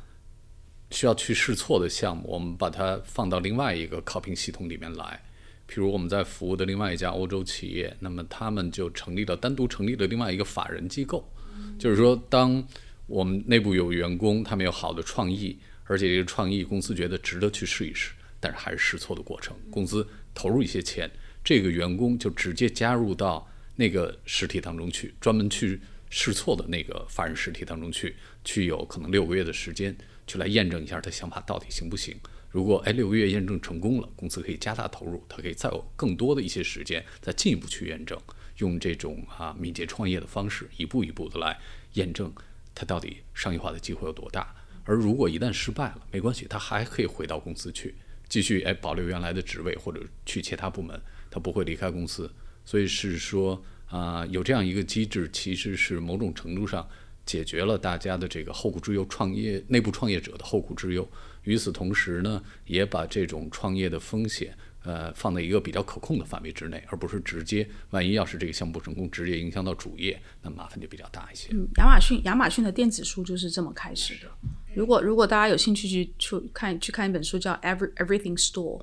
[0.91, 5.21] 需要去试错的项目，我们把它放到另外一个考评系统里面来。
[5.69, 11.31] 譬如我们在服务的另外一家欧洲企业，那么他们就成立了单独成立了另外一个法人机构，
[11.77, 12.67] 就是说，当
[13.05, 21.07] 我们内部有员工，他们有好的创意，而且这个创意公司觉得值得去试一试，但是还是试错的过程，公司投入一些钱，
[21.43, 25.79] 这个员工就直接加入到那个实体当中去，专门去
[26.09, 32.15] 试错的那个法人实体当中去，去有可能六个月的时间去来验证一下他想法到底行不行。
[32.49, 38.19] 如果哎六个月验证成功了，公司可以加大投入，它可以再有更多的一些时间再进一步去验证，
[38.57, 41.59] 用这种啊敏捷创业的方式，一步一步的来
[41.93, 42.33] 验证
[42.73, 44.55] 它到底商业化的机会有多大。
[44.85, 47.93] 而如果一旦失败了，没关系，他还可以回到公司去，
[48.27, 50.99] 继续哎保留原来的职位或者去其他部门，
[51.29, 52.31] 他不会离开公司。
[52.65, 56.87] 所以是说啊、有这样一个机制，其实是某种程度上
[57.25, 61.07] 解决了大家的这个后顾之忧，创业内部创业者的后顾之忧。
[61.43, 64.55] 与此同时呢，也把这种创业的风险。
[64.81, 71.49] 呃，放在一个比较可控的范围之内，而不是直接，万一要是这个项目不成功，直接影响到主业，那麻烦就比较大一些。
[71.51, 74.31] 嗯，亚马逊亚马逊的电子书就是这么开始的。
[74.73, 78.79] 如果如果大家有兴趣去去看去看一本书叫《Every Everything Store》，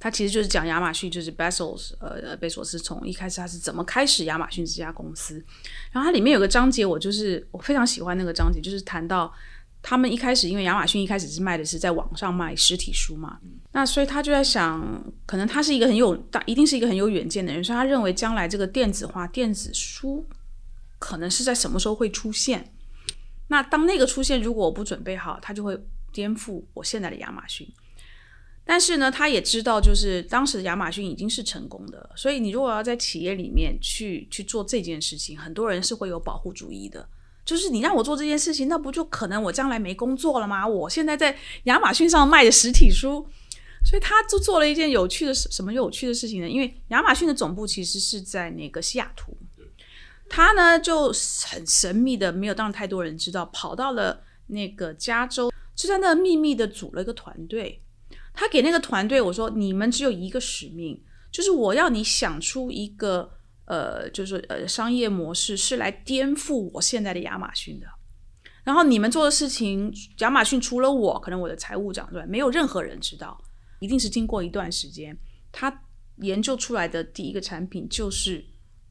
[0.00, 5.44] 它其实就是讲亚马逊，就是 Bezos 呃贝索斯从一开始他是怎么开始亚马逊这家公司。
[5.92, 9.32] 然后它里面有个章节，我就是我非常喜欢那个章节，就是谈到。
[9.86, 13.38] 他们一开始，因为亚马逊一开始是卖的是在网上卖实体书嘛，
[13.72, 14.82] 那所以他就在想，
[15.26, 20.26] 可能他是一个很有大，一定是一个很有远见的人，所以他认为将来这个电子化电子书
[20.98, 22.72] 可能是在什么时候会出现。
[23.48, 25.78] 那当那个出现，如果我不准备好，他就会
[26.14, 27.70] 颠覆我现在的亚马逊。
[28.64, 37.06] 但是呢，他也知道，就是当时的亚马逊已经是成功的，所以你如果要在企业里面去去做这件事情，很多人是会有保护主义的。
[37.44, 40.66] 就是你让我做这件事情，那不就可能我将来没工作了吗？
[40.66, 43.26] 我现在在亚马逊上卖的实体书，
[43.84, 46.48] 所以他就做了一件有趣的什么有趣的事情呢？
[46.48, 49.36] 因为亚马逊的总部其实是在那个西雅图，
[50.28, 51.12] 他呢就
[51.46, 57.82] 很神秘的，没有让太多人知道，跑到了那个加州，就在那秘密的组了一个团队。
[58.32, 63.32] 他给那个团队我说：“你们只有一个使命，就是我要你想出一个。”
[63.66, 67.86] 呃，就是呃，商业模式是来颠覆我现在的亚马逊的。
[68.62, 73.42] 然后你们做的事情，亚马逊除了我，可能我的财务长对，没有任何人知道。
[73.80, 75.16] 一定是经过一段时间，
[75.52, 75.82] 他
[76.16, 78.44] 研究出来的第一个产品，就是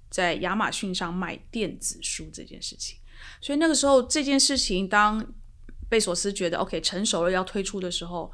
[0.10, 2.98] 在亚马逊上卖电子书这件事情。
[3.42, 5.26] 所以那个时候，这件事情当
[5.90, 8.32] 贝索斯觉得 OK 成熟了要推出的时候。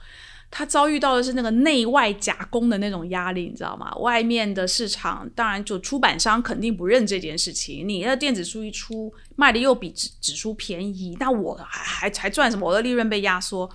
[0.52, 3.94] 他遭遇到的是那个内外夹攻的那种压力，你知道吗？
[3.98, 12.68] 外面的市场当然就出版商肯定不认这件事情，你的电子书一出卖的又比纸纸书便宜，那我还还还赚什么？
[12.68, 13.70] 我的利润被压缩。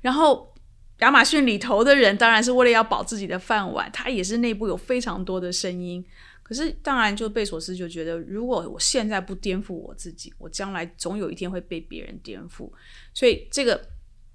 [0.00, 0.54] 然后
[1.00, 6.04] 亚马逊里头的人当然是为了要保自己的饭碗，他也是内部有非常多的声音。
[6.44, 12.70] 可是当然，就贝索斯就觉得，如果我现在不颠覆我自己，我将来总有一天会被别人颠覆。
[13.12, 13.88] 所以这个。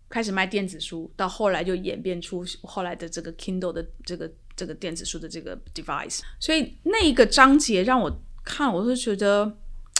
[0.10, 6.22] 开始卖电子书，到后来就演变出后来的这个 Kindle 的这个这个电子书的这个 device。
[6.40, 9.58] 所以那一个章节让我看，我是觉得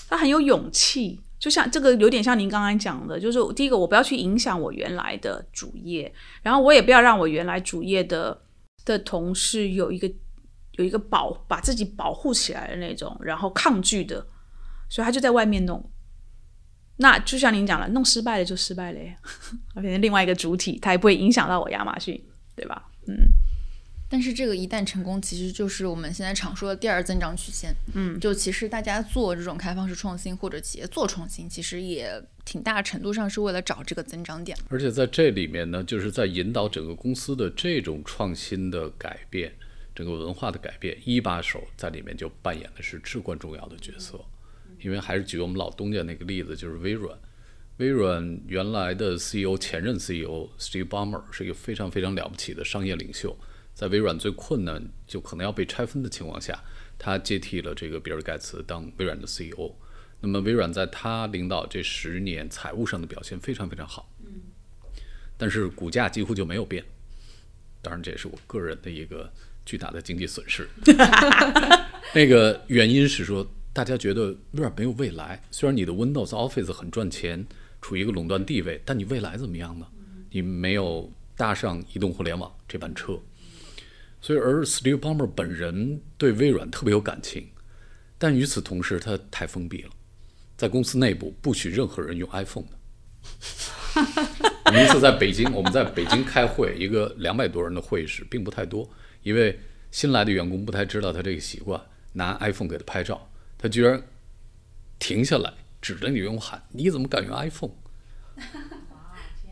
[0.08, 1.20] 他很有勇气。
[1.40, 8.42] 就像这个有点像您刚刚讲的，就是第一个，我不要去影响我原来的主业，然后我也不要让我原来主业的
[8.84, 10.12] 的同事有一个
[10.78, 14.26] 有一个保把自己保护起来的那种，然后抗拒的，
[14.90, 15.88] 所以他就在外面弄。
[16.98, 19.00] 那就像您讲了，弄失败了就失败了，
[19.82, 22.22] 变成另外一个主体，它也不会影响到我亚马逊，
[22.56, 22.90] 对吧？
[23.08, 23.16] 嗯。
[24.10, 27.76] 但是这个一旦成功，其实就是我们现在常说的第二增长曲线。
[27.94, 32.10] 嗯，就其实大家做这种开放式创新或者企业做创新，其实也
[32.46, 34.58] 挺大程度上是为了找这个增长点。
[34.70, 39.52] 而且在这里面呢，就是在引导整个公司的这种创新的改变，
[39.94, 44.18] 整个文化的改变，一把手在里面就扮演的是至关重要的角色。
[44.82, 47.18] 因为还是举我们老东家那个例子，就是微软。
[47.78, 53.38] 微软原来的 CEO 前任 CEO Steve Ballmer 是一个非常非常了不起的商业领袖，
[53.76, 56.60] 在微软最困难就可能要被拆分的情况下，
[56.98, 59.76] 他接替了这个比尔盖茨当微软的 CEO。
[60.22, 64.12] 那么微软在他领导这十年，财务上的表现非常非常好，
[65.38, 66.84] 但是股价几乎就没有变。
[67.84, 69.32] 当然，这也是我个人的一个
[69.64, 70.68] 巨大的经济损失。
[72.16, 73.48] 那个原因是说。
[73.78, 75.40] 大家觉得微软没有未来。
[75.52, 77.46] 虽然你的 Windows Office 很赚钱，
[77.80, 79.86] 处于一个垄断地位，但你未来怎么样呢？
[80.32, 83.20] 你没有搭上移动互联网这班车。
[84.20, 87.50] 所以，而 Steve Ballmer 本人对微软特别有感情，
[88.18, 89.92] 但与此同时，他太封闭了，
[90.58, 92.72] 在公司内部不许任何人用 iPhone 的。
[94.66, 98.90] 我们一次在北京， 我们在北京开会，一个两百多人的会议室，并不太多，
[99.22, 99.60] 因为
[99.92, 101.80] 新来的员工不太知道他这个习惯，
[102.14, 103.30] 拿 iPhone 给他拍照。
[103.58, 104.04] 他居然
[105.00, 105.52] 停下来，
[105.82, 107.72] 指着李勇喊：“你怎么敢用 iPhone？”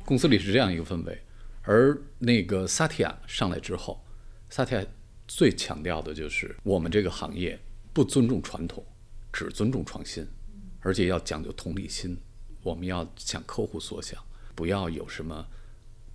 [0.06, 1.24] 公司里是这样一个氛围。
[1.64, 4.06] 而那个萨提亚上来之后，
[4.52, 4.86] 萨提亚
[5.28, 7.60] 最强调的就是我们这个行业
[7.92, 8.86] 不尊重传统，
[9.34, 10.28] 只尊重创新，
[10.82, 12.16] 而且要讲究同理心。
[12.62, 15.48] 我们要向客户所想，不要有什么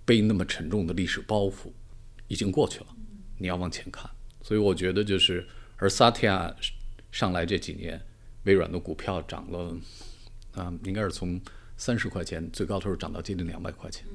[0.05, 1.73] 背那么沉重的历史包袱。
[2.29, 2.87] 已经过去了，
[3.37, 4.09] 你要往前看。
[4.41, 6.55] 所以我觉得就是，而萨提亚。
[7.11, 8.01] 上来这几年，
[8.43, 9.77] 微软的股票涨了，
[10.53, 11.39] 啊，应该是从
[11.77, 14.05] 三十块钱最高时候涨到接近两百块钱。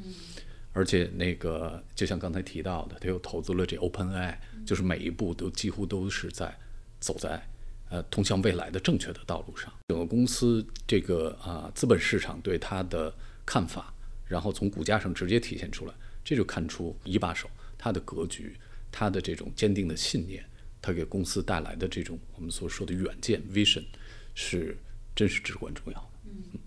[0.72, 4.36] 而且那个就像刚才提到的，他又投资了这 OpenAI，
[4.66, 6.54] 就是每一步都几乎都是在
[7.00, 7.42] 走在
[7.88, 9.72] 呃通向未来的正确的道路上。
[9.88, 13.10] 整个公司这个啊资本市场对它的
[13.46, 13.94] 看法，
[14.26, 18.54] 然后从股价上直接体现出来，这就看出一把手他的格局，
[18.92, 20.44] 他的这种坚定的信念，
[20.86, 23.84] 他给公司带来的这种我们所说的远见 vision，
[24.36, 24.78] 是
[25.16, 26.06] 真是至关重要的。
[26.26, 26.60] 嗯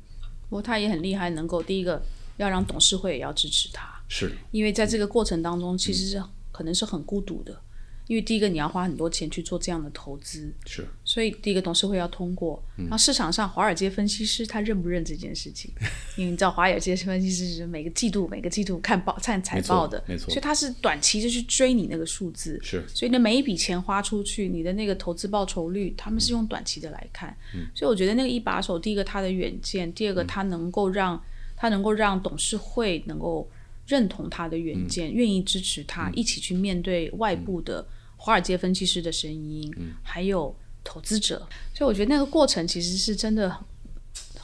[0.49, 2.03] 不过他也很厉害，能够第一个
[2.35, 7.61] 要让董事会也要支持他，是因为在这个过程当中，其实是可能是很孤独的。
[8.09, 12.59] 因为第一个你要花很多钱去做这样的投资，是，所以第一个董事会要通过。
[12.75, 15.71] 然后市场上华尔街分析师他认不认这件事情？
[16.17, 22.59] 因为你知道华尔街分析师是每个季度每个季度看报看财报的，没错，所以他是短期就去追你那个数字。
[22.63, 27.29] 是，所以呢每一笔钱花出去，你的那个投资报酬率，他们是用短期的来看。
[27.53, 31.23] 嗯，所以我觉得那个一把手，第一个他的远见，第二个他能够让
[31.55, 33.47] 他能够让董事会能够
[33.85, 37.85] 认同他的远见，愿意支持他一起去面对外部的。
[38.21, 40.53] 华尔街分析师的声音，还有
[40.83, 43.49] 投资者，所以我觉得那个过程其实是真的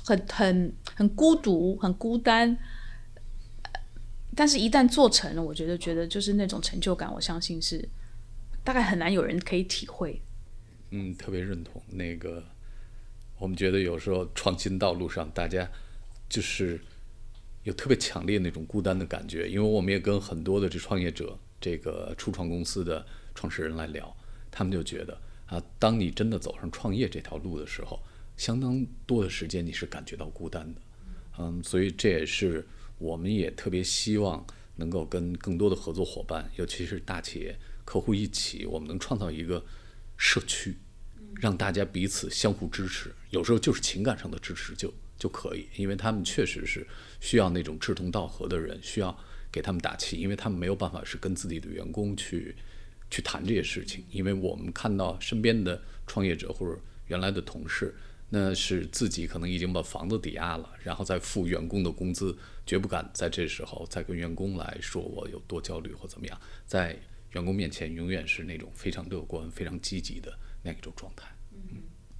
[0.05, 2.57] 很很很孤独、很孤单。
[4.33, 7.87] 但是，一旦做成了，我觉得觉得就是那种成就感，我相信是
[8.63, 10.21] 大概很难有人可以体会。
[10.91, 12.41] 嗯，特别认同那个。
[13.37, 15.69] 我们觉得有时候创新道路上，大家
[16.29, 16.79] 就是
[17.63, 23.05] 有特别强烈那种孤单的感觉，因为我们也跟很多的这创业者、这个初创公司的。
[23.35, 24.15] 创始人来聊，
[24.49, 28.01] 他们就觉得啊，当你真的走上创业这条路的时候，
[28.37, 30.81] 相当多的时间你是感觉到孤单的，
[31.37, 32.65] 嗯，所以这也是
[32.97, 34.43] 我们也特别希望
[34.77, 39.63] 能够跟更多的合作伙伴，尤其是大企业客户一起，我们能创造一个
[40.17, 40.77] 社区，
[41.35, 46.87] 让大家彼此相互支持，有时候就是情感上的支持就就可以，因为他们确实是
[47.19, 49.15] 需要那种志同道合的人，需要
[49.51, 52.55] 给他们打气，因为他们没有办法是跟自己的员工去。
[53.15, 57.95] 去谈这些事情，因为我们看到身边的创业者或者原来的同事，
[58.27, 66.99] 那是自己可能已经把房子抵押了，然后再付员工的工资，绝不敢在这时候再跟员工来说我有多焦虑或怎么样，在
[67.31, 71.33] 员工面前永远是那种非常乐观、非常积极的那一种状态。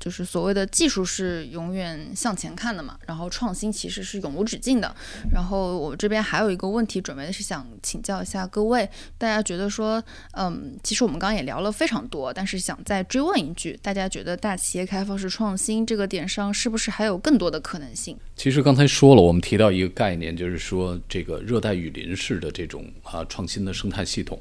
[0.06, 4.96] 就是所谓的技术是永远向前看的嘛，然后创新其实是永无止境的。
[5.34, 8.88] 然后我这边还有一个问题，准备的是想请教一下各位，
[9.18, 10.00] 大家觉得说，
[10.34, 18.16] 嗯，其实我们刚刚也聊了非常多，但是想再追问一句，大家觉得大企业开放式创新这个点上是不是还有更多的可能性？
[18.36, 24.40] 其实刚才说了，我们提到一个概念，就是说这个热带雨林式的这种啊创新的生态系统。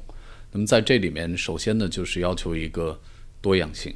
[0.51, 3.01] 那么在这里面，首先呢就是要求一个
[3.41, 3.91] 多样性。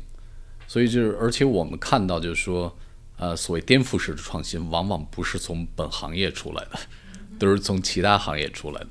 [0.70, 2.78] 所以就是，而且我们看到，就是说，
[3.18, 6.80] 呃，所谓颠覆式的创新，往往不是从本行业出来的，
[7.40, 8.88] 都是从其他行业出来的。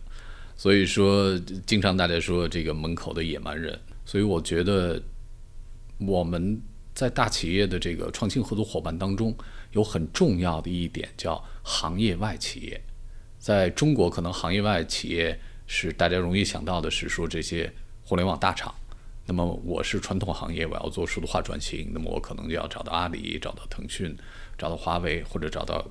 [0.57, 3.79] 所以说，经常大家说这个门口的野蛮人。
[4.05, 5.01] 所以我觉得，
[5.99, 6.61] 我们
[6.97, 9.33] 在大企业的这个创新合作伙伴当中，
[9.71, 12.83] 有很重要的一点叫行业外企业。
[13.39, 17.73] 在中国，可能行业外企业是大家容易想到的是说这些
[18.03, 18.75] 互联网大厂。
[19.31, 24.17] 那么我是传统行业，我要做数字化转型，那么我可能就要找到阿里、找到腾讯、
[24.57, 25.87] 找到华为或者找到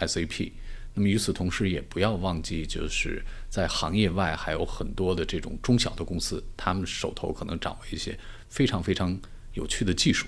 [0.00, 0.50] SAP。
[0.92, 8.18] 那么与此同时，也不要忘记，就是在行业外还有很多的这种中小的公司，他们手头可能掌握一些
[8.48, 9.16] 非常非常
[9.52, 10.26] 有趣的技术。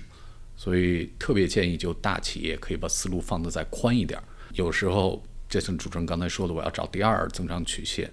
[0.55, 4.17] 所以特别建议，就大企业可以把思路放得再宽一点。
[4.53, 8.09] 有时候，就像主持人刚才说的，我要找第二增长曲线，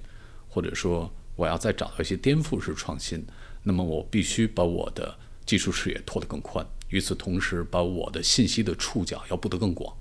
[0.49, 3.25] 或者说我要再找到一些颠覆式创新。
[3.63, 9.95] 那么我必须把我的技术视野拓得更宽，与此同时，把我的信息的触角要布得更广。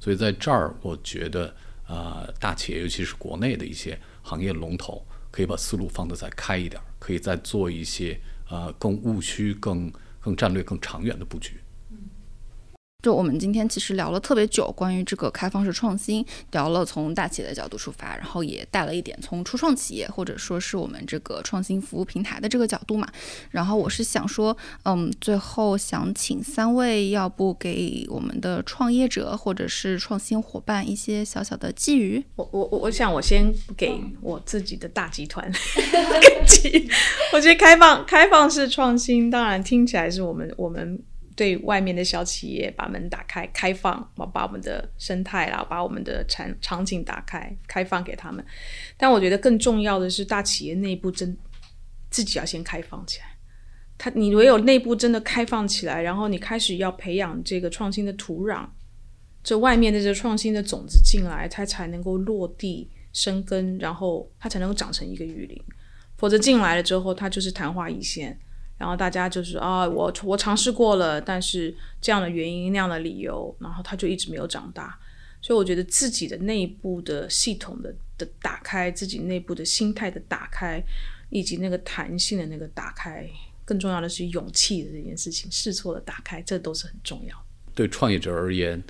[0.00, 1.54] 所以在这儿，我觉得，
[1.86, 11.60] 呃，大企业，尤其是国内的一些行业龙头，可以把思路放得再开一点，可以再做一些呃更务虚、更更战略、更长远的布局。
[13.04, 23.06] 就我们今天其实聊了特别久，关于这个开放式创新，聊了从大企业的角度出发，然后也带了一点从初创企业或者说是我们这个创新服务平台的这个角度嘛。
[23.50, 32.24] 然后我是想说，嗯，最后想请三位，要不给我们的创业者或者是创新伙伴一些小小的寄语。
[32.36, 35.46] 我我我我想我先给我自己的大集团
[36.62, 36.88] 给
[37.34, 40.98] 我觉得开放开放式创新，当然听起来是我们我们。
[41.36, 48.44] 对外面的小企业把门打开，开放，把我们的生态啦，把我们的场场景打开，开放给他们。
[48.96, 51.36] 但我觉得更重要的是，大企业内部真
[52.10, 53.26] 自己要先开放起来。
[53.98, 58.66] 他，你唯有内部真的开放起来，然后你开始要培养这个创新的土壤，
[59.42, 65.60] 这外面的这创新的种子进来，它才能够落地生根，然后它才能够长成一个雨林。
[66.16, 68.38] 否则进来了之后，它就是昙花一现。
[68.76, 74.98] 然后大家就是啊，我我尝试过了，但是这样的原因那样的理由，然后他就一直没有长大。
[75.40, 80.82] 所以我觉得自己的内部的系统的的打开，自己内部的心态的打开，
[81.28, 83.28] 以及那个弹性的那个打开，
[83.64, 87.36] 更重要的是勇气的这件事情，试错的打开，这都是很重要。
[87.74, 88.82] 对创业者而言，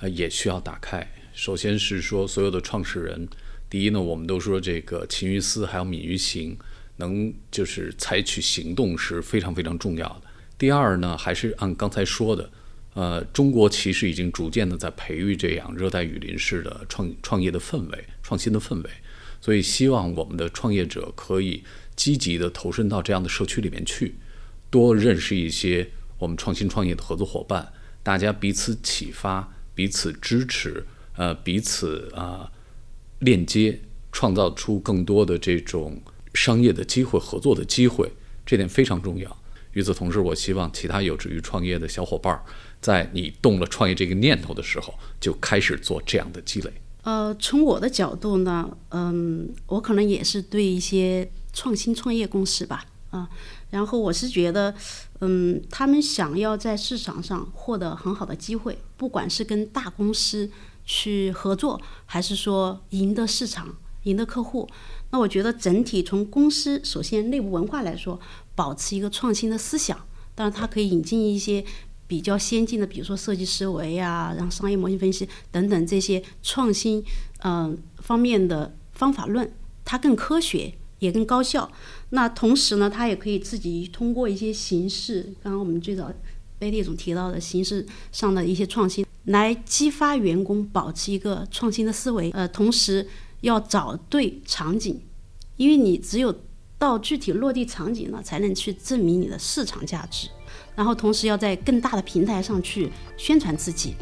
[0.00, 1.06] 呃，也需要打开。
[1.34, 3.28] 首先是说，所有的创始人，
[3.68, 6.58] 第一呢，我们都说这个勤于思，还有敏于行，
[6.98, 10.22] 能就是采取行动是非常非常重要的。
[10.56, 12.50] 第二呢，还是按刚才说的，
[12.94, 18.90] 呃，中国其实已经逐渐的在培育这样热带雨林式的创创业的氛围、创新的氛围，
[19.40, 21.62] 所以希望我们的创业者可以
[21.94, 24.16] 积极的投身到这样的社区里面去，
[24.68, 25.88] 多认识一些
[26.18, 27.72] 我们创新创业的合作伙伴，
[28.02, 30.84] 大家彼此启发、彼此支持，
[31.16, 32.50] 呃，彼此啊
[33.20, 33.78] 链接，
[34.10, 36.00] 创造出更多的这种
[36.38, 38.12] 商业的机会、合作的机会，
[38.46, 39.36] 这点非常重要。
[39.72, 42.40] 与此同时，我希望其他有志于创业的小伙伴，
[42.80, 46.72] 在你动了创业这个念头的时候，就开始做这样的积累。
[47.02, 53.28] 呃，从我的角度呢，嗯，我可能也是对一些创新创业公司吧，啊，
[53.70, 54.72] 然后我是觉得，
[55.20, 60.48] 嗯，他们想要在市场上获得很好的机会，不管是跟大公司
[60.84, 64.68] 去合作，还是说赢得市场、赢得客户，
[65.10, 68.18] 那我觉得整体从公司首先内部文化来说。
[68.58, 69.96] 保持一个创新的思想，
[70.34, 71.64] 当然它可以引进一些
[72.08, 77.00] 比较先进的，比如说设计思维啊，然后商业模型分析等等这些创新
[77.44, 79.48] 嗯方面的方法论，
[79.84, 81.70] 它更科学也更高效。
[82.10, 86.12] 那同时呢，它也可以自己通过一些形式，刚刚我们最早
[86.58, 92.28] 贝利总提到的形式上的一些创新，来激发员工保持一个创新的思维。
[92.32, 93.06] 呃，同时
[93.40, 95.00] 要找对场景，
[95.56, 96.34] 因为你只有。
[96.80, 100.28] 到具体落地场景了，才能去证明你的市场价值，
[100.76, 103.96] 然后同时要在更大的平台上去宣传自己，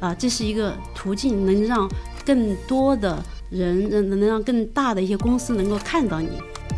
[0.00, 1.88] 啊，这是一个途径，能让
[2.24, 6.28] 更多的人，能能让更大的一些公司能够看到你。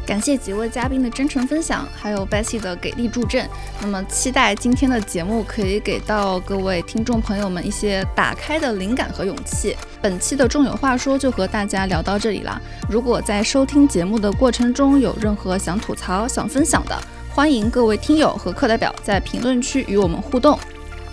[0.06, 3.48] 感谢几位嘉宾的真诚分享，还有 Bessy 的给力助阵。
[3.80, 9.76] 那么，期待今天的节目可以给到各位听众朋友们一些打开的灵感和勇气。
[10.02, 12.60] 本期的众有话说就和大家聊到这里啦。
[12.88, 16.98] 如果在收听节目的过程中有任何想吐槽、想分享的，
[17.28, 20.58] 欢迎各位听友和课代表在评论区与我们互动。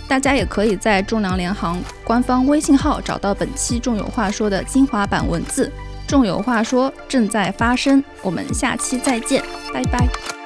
[0.08, 5.72] 大家也可以在中粮联行官方微信号找到本期众有话说的精华版文字。
[6.08, 9.44] 众有话说正在发生，我们下期再见，
[9.74, 10.37] 拜拜。